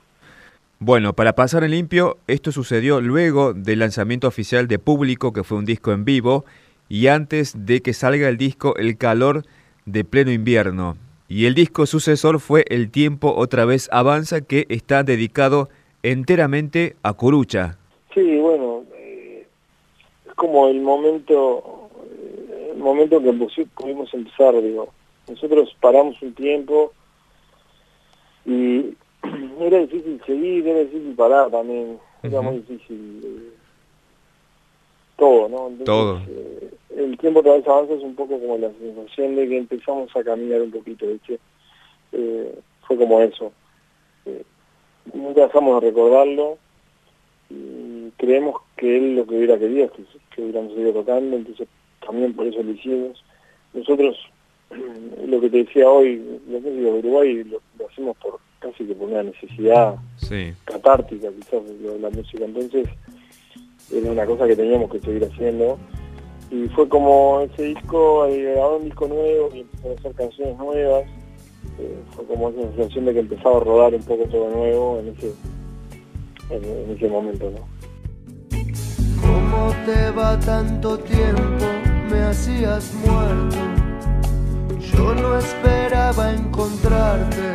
Bueno, 0.78 1.14
para 1.14 1.34
pasar 1.34 1.64
en 1.64 1.70
limpio, 1.70 2.18
esto 2.26 2.52
sucedió 2.52 3.00
luego 3.00 3.54
del 3.54 3.78
lanzamiento 3.78 4.28
oficial 4.28 4.68
de 4.68 4.78
Público, 4.78 5.32
que 5.32 5.42
fue 5.42 5.56
un 5.56 5.64
disco 5.64 5.92
en 5.92 6.04
vivo, 6.04 6.44
y 6.88 7.06
antes 7.06 7.66
de 7.66 7.80
que 7.80 7.94
salga 7.94 8.28
el 8.28 8.36
disco 8.36 8.76
El 8.76 8.98
Calor 8.98 9.44
de 9.86 10.04
pleno 10.04 10.30
invierno. 10.32 10.96
Y 11.28 11.46
el 11.46 11.54
disco 11.54 11.86
sucesor 11.86 12.40
fue 12.40 12.64
El 12.68 12.90
tiempo 12.90 13.34
otra 13.34 13.64
vez 13.64 13.88
avanza, 13.90 14.42
que 14.42 14.66
está 14.68 15.02
dedicado 15.02 15.70
enteramente 16.02 16.94
a 17.02 17.14
Corucha. 17.14 17.78
Sí, 18.14 18.36
bueno, 18.36 18.82
eh, 18.96 19.46
es 20.26 20.34
como 20.34 20.68
el 20.68 20.80
momento, 20.82 21.88
eh, 22.12 22.72
el 22.74 22.78
momento 22.78 23.20
que 23.22 23.32
pudimos 23.74 24.12
empezar, 24.12 24.60
digo. 24.62 24.92
Nosotros 25.26 25.74
paramos 25.80 26.20
un 26.22 26.34
tiempo 26.34 26.92
era 29.66 29.78
difícil 29.78 30.20
seguir, 30.26 30.66
era 30.66 30.80
difícil 30.80 31.14
parar 31.14 31.50
también, 31.50 31.98
era 32.22 32.40
muy 32.40 32.56
difícil. 32.56 33.52
todo, 35.16 35.48
¿no? 35.48 35.84
todo. 35.84 36.20
Eh, 36.28 36.70
el 36.96 37.18
tiempo 37.18 37.40
otra 37.40 37.54
vez 37.54 37.66
avanza 37.66 37.94
es 37.94 38.02
un 38.02 38.14
poco 38.14 38.38
como 38.38 38.58
la 38.58 38.70
sensación 38.72 39.36
de 39.36 39.48
que 39.48 39.58
empezamos 39.58 40.14
a 40.16 40.24
caminar 40.24 40.62
un 40.62 40.70
poquito, 40.70 41.06
¿viste? 41.06 41.38
Eh, 42.12 42.58
fue 42.86 42.96
como 42.96 43.20
eso. 43.20 43.52
Eh, 44.24 44.42
nunca 45.12 45.42
dejamos 45.42 45.80
de 45.80 45.88
recordarlo 45.88 46.58
y 47.50 48.10
creemos 48.16 48.56
que 48.76 48.96
él 48.96 49.16
lo 49.16 49.26
que 49.26 49.36
hubiera 49.36 49.58
querido 49.58 49.86
es 49.86 49.92
que, 49.92 50.04
que 50.34 50.42
hubiéramos 50.42 50.72
seguido 50.72 50.92
tocando, 50.92 51.36
entonces 51.36 51.68
también 52.04 52.34
por 52.34 52.46
eso 52.46 52.62
lo 52.62 52.70
hicimos. 52.70 53.22
Nosotros, 53.74 54.16
lo 55.26 55.40
que 55.40 55.50
te 55.50 55.58
decía 55.64 55.88
hoy, 55.88 56.40
lo 56.48 56.62
que 56.62 56.70
de 56.70 56.90
Uruguay 56.90 57.44
lo, 57.44 57.60
hacemos 57.86 58.16
por 58.18 58.38
casi 58.58 58.84
que 58.84 58.94
por 58.94 59.08
una 59.08 59.22
necesidad 59.22 59.96
catártica 60.64 61.28
quizás 61.32 61.62
de 61.66 61.98
la 61.98 62.10
música, 62.10 62.44
entonces 62.44 62.88
era 63.92 64.10
una 64.10 64.26
cosa 64.26 64.46
que 64.46 64.56
teníamos 64.56 64.90
que 64.90 65.00
seguir 65.00 65.24
haciendo 65.24 65.78
y 66.50 66.68
fue 66.68 66.88
como 66.88 67.40
ese 67.40 67.62
disco, 67.62 68.28
grabó 68.28 68.76
un 68.76 68.84
disco 68.84 69.08
nuevo 69.08 69.50
y 69.52 69.60
empezó 69.60 69.88
a 69.88 69.92
hacer 69.94 70.12
canciones 70.14 70.56
nuevas, 70.58 71.04
eh, 71.78 71.98
fue 72.14 72.24
como 72.26 72.50
esa 72.50 72.60
sensación 72.62 73.04
de 73.06 73.14
que 73.14 73.20
empezaba 73.20 73.56
a 73.56 73.60
rodar 73.60 73.94
un 73.94 74.02
poco 74.02 74.24
todo 74.26 74.50
nuevo 74.50 75.00
en 75.00 75.08
ese, 75.08 75.32
en, 76.50 76.96
ese 76.96 77.08
momento, 77.08 77.50
¿no? 77.50 77.76
¿Cómo 79.20 79.72
te 79.84 80.10
va 80.12 80.38
tanto 80.38 80.98
tiempo? 80.98 81.66
Me 82.10 82.22
hacías 82.22 82.94
muerto. 83.04 83.56
Yo 84.78 85.14
no 85.14 85.38
esperaba 85.38 86.32
encontrarte, 86.32 87.54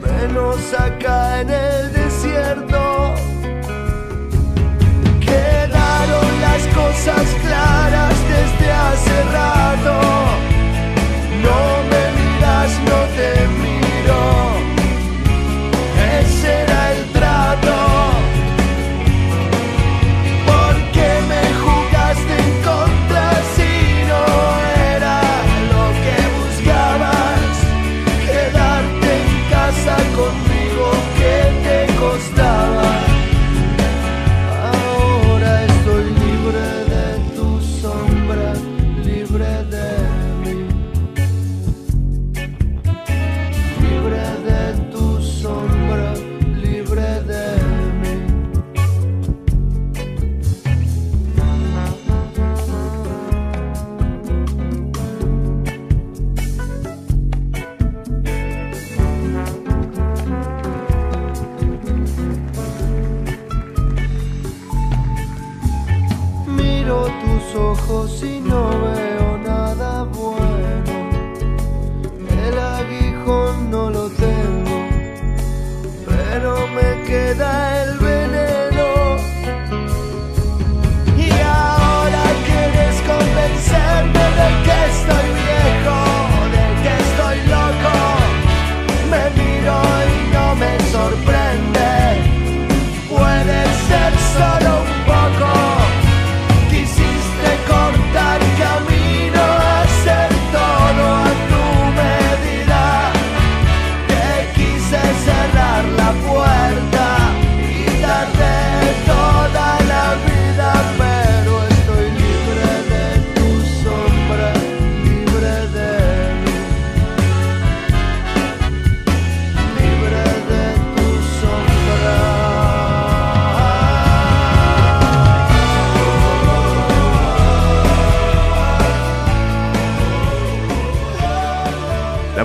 menos 0.00 0.58
acá 0.74 1.40
en 1.40 1.50
el 1.50 1.92
desierto 1.92 3.14
quedaron 5.20 6.40
las 6.40 6.62
cosas 6.74 7.26
claras 7.42 8.14
desde 8.34 8.72
hace 8.72 9.22
rato. 9.32 10.00
No 11.42 11.77
sobre 39.38 39.62
de 39.70 39.87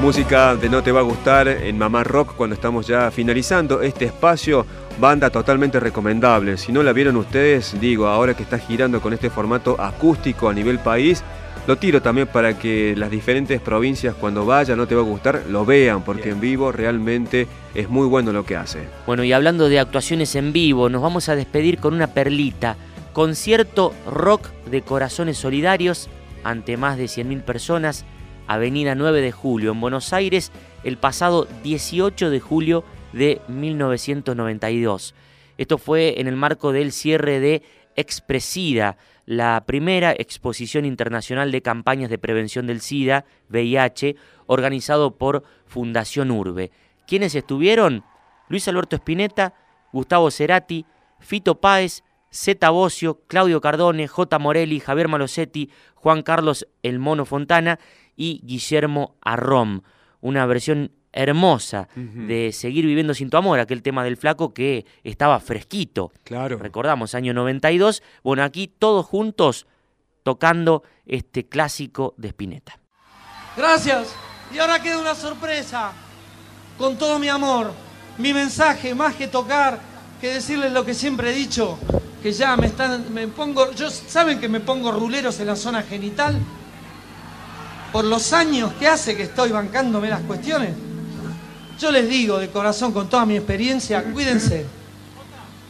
música 0.04 0.58
de 0.58 0.68
No 0.68 0.84
Te 0.84 0.92
Va 0.92 1.00
a 1.00 1.04
Gustar 1.04 1.48
en 1.48 1.78
Mamá 1.78 2.04
Rock 2.04 2.36
cuando 2.36 2.56
estamos 2.56 2.86
ya 2.86 3.10
finalizando 3.10 3.82
este 3.82 4.04
espacio. 4.04 4.66
Banda 5.00 5.30
totalmente 5.30 5.80
recomendable. 5.80 6.58
Si 6.58 6.74
no 6.74 6.84
la 6.84 6.92
vieron 6.92 7.16
ustedes, 7.16 7.80
digo, 7.80 8.08
ahora 8.08 8.34
que 8.34 8.44
está 8.44 8.60
girando 8.60 9.00
con 9.00 9.14
este 9.14 9.30
formato 9.30 9.80
acústico 9.80 10.50
a 10.50 10.54
nivel 10.54 10.80
país, 10.80 11.24
lo 11.68 11.78
tiro 11.78 12.02
también 12.02 12.28
para 12.28 12.60
que 12.60 12.96
las 12.98 13.12
diferentes 13.12 13.62
provincias 13.62 14.14
cuando 14.14 14.46
vaya 14.46 14.76
No 14.76 14.88
Te 14.88 14.96
Va 14.96 15.04
a 15.04 15.06
Gustar 15.06 15.44
lo 15.50 15.64
vean, 15.64 16.04
porque 16.04 16.32
en 16.32 16.42
vivo 16.42 16.74
realmente 16.74 17.48
es 17.74 17.88
muy 17.88 18.06
bueno 18.06 18.34
lo 18.34 18.46
que 18.46 18.58
hace. 18.58 18.80
Bueno, 19.08 19.24
y 19.24 19.32
hablando 19.32 19.70
de 19.70 19.80
actuaciones 19.80 20.36
en 20.36 20.52
vivo, 20.52 20.90
nos 20.90 21.02
vamos 21.02 21.30
a 21.30 21.38
despedir 21.38 21.80
con 21.80 21.94
una 21.94 22.08
perlita. 22.08 22.76
Concierto 23.14 23.94
rock 24.06 24.50
de 24.70 24.82
corazones 24.82 25.38
solidarios 25.38 26.10
ante 26.44 26.76
más 26.76 26.98
de 26.98 27.06
100.000 27.06 27.42
personas 27.44 28.04
Avenida 28.48 28.96
9 28.96 29.22
de 29.22 29.32
Julio, 29.32 29.72
en 29.72 29.82
Buenos 29.82 30.14
Aires, 30.14 30.52
el 30.84 30.98
pasado 30.98 31.48
18 31.64 32.30
de 32.30 32.40
julio 32.40 32.84
de 33.14 33.42
1992. 33.48 35.16
Esto 35.58 35.78
fue 35.78 36.20
en 36.20 36.28
el 36.28 36.36
marco 36.36 36.72
del 36.72 36.92
cierre 36.92 37.40
de 37.40 37.64
Expresida, 37.96 38.98
la 39.26 39.64
primera 39.66 40.12
exposición 40.12 40.84
internacional 40.86 41.52
de 41.52 41.62
campañas 41.62 42.10
de 42.10 42.18
prevención 42.18 42.68
del 42.68 42.82
SIDA, 42.82 43.26
VIH, 43.50 44.16
organizado 44.48 45.16
por 45.18 45.44
Fundación 45.66 46.32
Urbe. 46.32 46.72
¿Quiénes 47.08 47.36
estuvieron? 47.36 48.04
Luis 48.50 48.68
Alberto 48.68 48.96
Espineta, 48.96 49.54
Gustavo 49.92 50.32
Cerati, 50.32 50.86
Fito 51.20 51.62
Páez, 51.62 52.04
Zeta 52.34 52.72
Bocio, 52.72 53.22
Claudio 53.28 53.62
Cardone, 53.62 54.08
J. 54.08 54.40
Morelli, 54.40 54.80
Javier 54.80 55.08
Malosetti, 55.08 55.70
Juan 55.94 56.24
Carlos 56.24 56.68
El 56.82 57.00
Mono 57.00 57.26
Fontana 57.26 57.80
y 58.16 58.42
Guillermo 58.44 59.16
Arrom. 59.22 59.82
Una 60.22 60.46
versión 60.46 60.92
hermosa 61.14 61.88
de 61.96 62.52
Seguir 62.52 62.86
viviendo 62.86 63.14
sin 63.14 63.30
tu 63.30 63.38
amor, 63.38 63.60
aquel 63.60 63.84
tema 63.84 64.04
del 64.04 64.18
flaco 64.18 64.54
que 64.54 64.86
estaba 65.04 65.40
fresquito. 65.40 66.12
Claro. 66.24 66.58
Recordamos, 66.58 67.14
año 67.14 67.34
92. 67.34 68.02
Bueno, 68.24 68.44
aquí 68.44 68.68
todos 68.68 69.06
juntos 69.06 69.68
tocando 70.24 70.84
este 71.06 71.48
clásico 71.48 72.16
de 72.18 72.30
Spinetta. 72.30 72.80
Gracias. 73.56 74.16
Y 74.54 74.58
ahora 74.58 74.82
queda 74.82 75.00
una 75.00 75.16
sorpresa. 75.16 75.92
Con 76.78 76.98
todo 76.98 77.20
mi 77.20 77.30
amor, 77.30 77.72
mi 78.18 78.34
mensaje, 78.34 78.96
más 78.96 79.16
que 79.16 79.28
tocar, 79.28 79.80
que 80.20 80.34
decirles 80.34 80.72
lo 80.72 80.84
que 80.84 80.96
siempre 80.96 81.30
he 81.30 81.34
dicho, 81.34 81.78
que 82.24 82.32
ya 82.32 82.58
me 82.58 82.66
están, 82.68 83.14
me 83.14 83.28
pongo, 83.28 83.72
yo, 83.74 83.92
¿saben 83.92 84.40
que 84.40 84.50
me 84.50 84.60
pongo 84.60 84.92
ruleros 84.92 85.40
en 85.40 85.48
la 85.48 85.56
zona 85.56 85.84
genital? 85.84 86.40
Por 87.94 88.04
los 88.06 88.34
años 88.34 88.74
que 88.74 88.88
hace 88.88 89.16
que 89.16 89.24
estoy 89.24 89.52
bancándome 89.52 90.10
las 90.10 90.22
cuestiones, 90.22 90.72
yo 91.80 91.92
les 91.92 92.10
digo 92.10 92.40
de 92.40 92.50
corazón, 92.50 92.92
con 92.92 93.08
toda 93.08 93.24
mi 93.26 93.38
experiencia, 93.38 94.04
cuídense, 94.04 94.66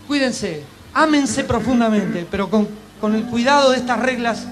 cuídense, 0.07 0.63
ámense 0.93 1.43
profundamente, 1.43 2.25
pero 2.31 2.49
con, 2.49 2.67
con 3.01 3.13
el 3.13 3.25
cuidado 3.25 3.71
de 3.71 3.77
estas 3.77 3.99
reglas, 3.99 4.45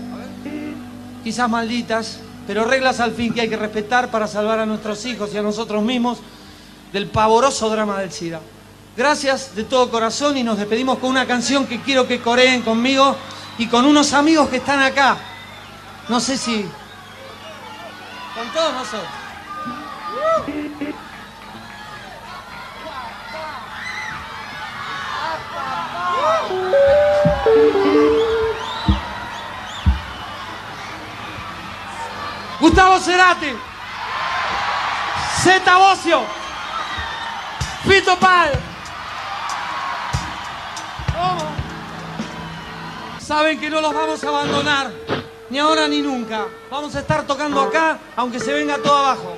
quizás 1.23 1.49
malditas, 1.49 2.19
pero 2.45 2.65
reglas 2.65 2.99
al 2.99 3.13
fin 3.13 3.33
que 3.33 3.39
hay 3.39 3.49
que 3.49 3.55
respetar 3.55 4.11
para 4.11 4.27
salvar 4.27 4.59
a 4.59 4.65
nuestros 4.65 5.05
hijos 5.05 5.33
y 5.33 5.37
a 5.37 5.41
nosotros 5.41 5.81
mismos 5.81 6.17
del 6.91 7.07
pavoroso 7.07 7.69
drama 7.69 7.99
del 8.01 8.11
SIDA. 8.11 8.41
Gracias 8.97 9.55
de 9.55 9.63
todo 9.63 9.89
corazón 9.89 10.37
y 10.37 10.43
nos 10.43 10.57
despedimos 10.57 10.99
con 10.99 11.09
una 11.09 11.25
canción 11.25 11.65
que 11.65 11.79
quiero 11.79 12.05
que 12.05 12.19
coreen 12.19 12.63
conmigo 12.63 13.15
y 13.57 13.67
con 13.67 13.85
unos 13.85 14.11
amigos 14.11 14.49
que 14.49 14.57
están 14.57 14.81
acá. 14.81 15.17
No 16.09 16.19
sé 16.19 16.37
si... 16.37 16.65
Con 18.33 18.47
todos 18.53 18.73
nosotros. 18.73 19.09
Gustavo 32.59 32.99
Cerati, 32.99 33.57
Zeta 35.41 35.77
Bocio, 35.77 36.21
Fito 37.83 38.17
Pal. 38.17 38.51
Saben 43.19 43.59
que 43.59 43.69
no 43.69 43.81
los 43.81 43.93
vamos 43.93 44.23
a 44.23 44.27
abandonar, 44.27 44.91
ni 45.51 45.59
ahora 45.59 45.87
ni 45.87 46.01
nunca. 46.01 46.47
Vamos 46.71 46.95
a 46.95 47.01
estar 47.01 47.27
tocando 47.27 47.59
acá, 47.59 47.99
aunque 48.15 48.39
se 48.39 48.53
venga 48.53 48.77
todo 48.77 48.95
abajo. 48.95 49.37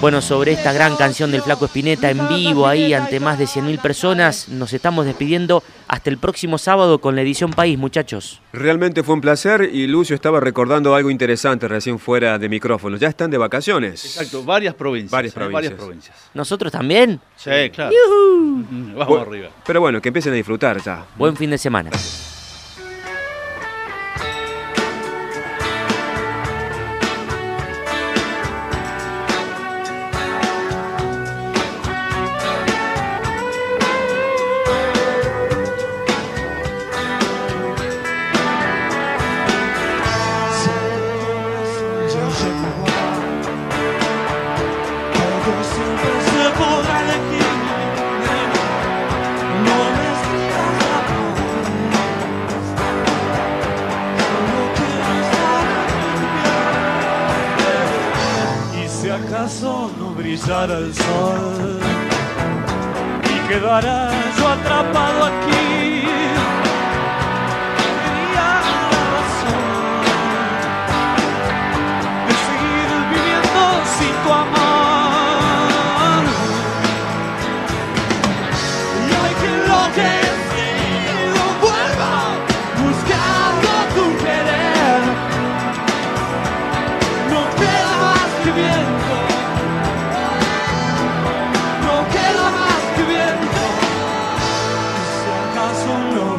Bueno, 0.00 0.22
sobre 0.22 0.52
esta 0.52 0.72
gran 0.72 0.96
canción 0.96 1.30
del 1.30 1.42
Flaco 1.42 1.66
Espineta 1.66 2.08
en 2.10 2.26
vivo 2.28 2.66
ahí 2.66 2.94
ante 2.94 3.20
más 3.20 3.38
de 3.38 3.44
100.000 3.44 3.82
personas, 3.82 4.48
nos 4.48 4.72
estamos 4.72 5.04
despidiendo 5.04 5.62
hasta 5.88 6.08
el 6.08 6.16
próximo 6.16 6.56
sábado 6.56 7.02
con 7.02 7.14
la 7.16 7.20
edición 7.20 7.50
País, 7.50 7.76
muchachos. 7.78 8.40
Realmente 8.54 9.02
fue 9.02 9.14
un 9.16 9.20
placer 9.20 9.68
y 9.70 9.86
Lucio 9.86 10.14
estaba 10.14 10.40
recordando 10.40 10.94
algo 10.94 11.10
interesante 11.10 11.68
recién 11.68 11.98
fuera 11.98 12.38
de 12.38 12.48
micrófono. 12.48 12.96
Ya 12.96 13.08
están 13.08 13.30
de 13.30 13.36
vacaciones. 13.36 14.02
Exacto, 14.06 14.42
varias 14.42 14.74
provincias. 14.74 15.10
Varias 15.12 15.34
¿eh? 15.34 15.36
provincias. 15.36 15.62
varias 15.70 15.74
provincias. 15.84 16.16
¿Nosotros 16.32 16.72
también? 16.72 17.20
Sí, 17.36 17.50
claro. 17.70 17.92
¡Yujú! 17.92 18.64
Mm, 18.70 18.94
Vamos 18.96 19.18
Bu- 19.18 19.20
arriba. 19.20 19.50
Pero 19.66 19.80
bueno, 19.82 20.00
que 20.00 20.08
empiecen 20.08 20.32
a 20.32 20.36
disfrutar 20.36 20.80
ya. 20.82 21.04
Buen 21.18 21.36
fin 21.36 21.50
de 21.50 21.58
semana. 21.58 21.90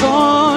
song. 0.00 0.49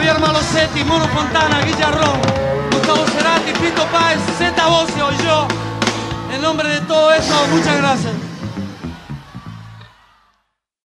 Javier 0.00 0.18
Malosetti, 0.18 0.82
Muro 0.84 1.06
Fontana, 1.08 1.60
Guillarrón, 1.60 2.18
Gustavo 2.72 3.04
Cerati, 3.08 3.52
Pito 3.60 3.84
Páez, 3.92 4.18
Zeta 4.38 4.66
Bocio, 4.66 5.10
yo. 5.22 5.46
En 6.34 6.40
nombre 6.40 6.70
de 6.70 6.80
todo 6.86 7.12
eso, 7.12 7.34
muchas 7.52 7.76
gracias. 7.76 8.29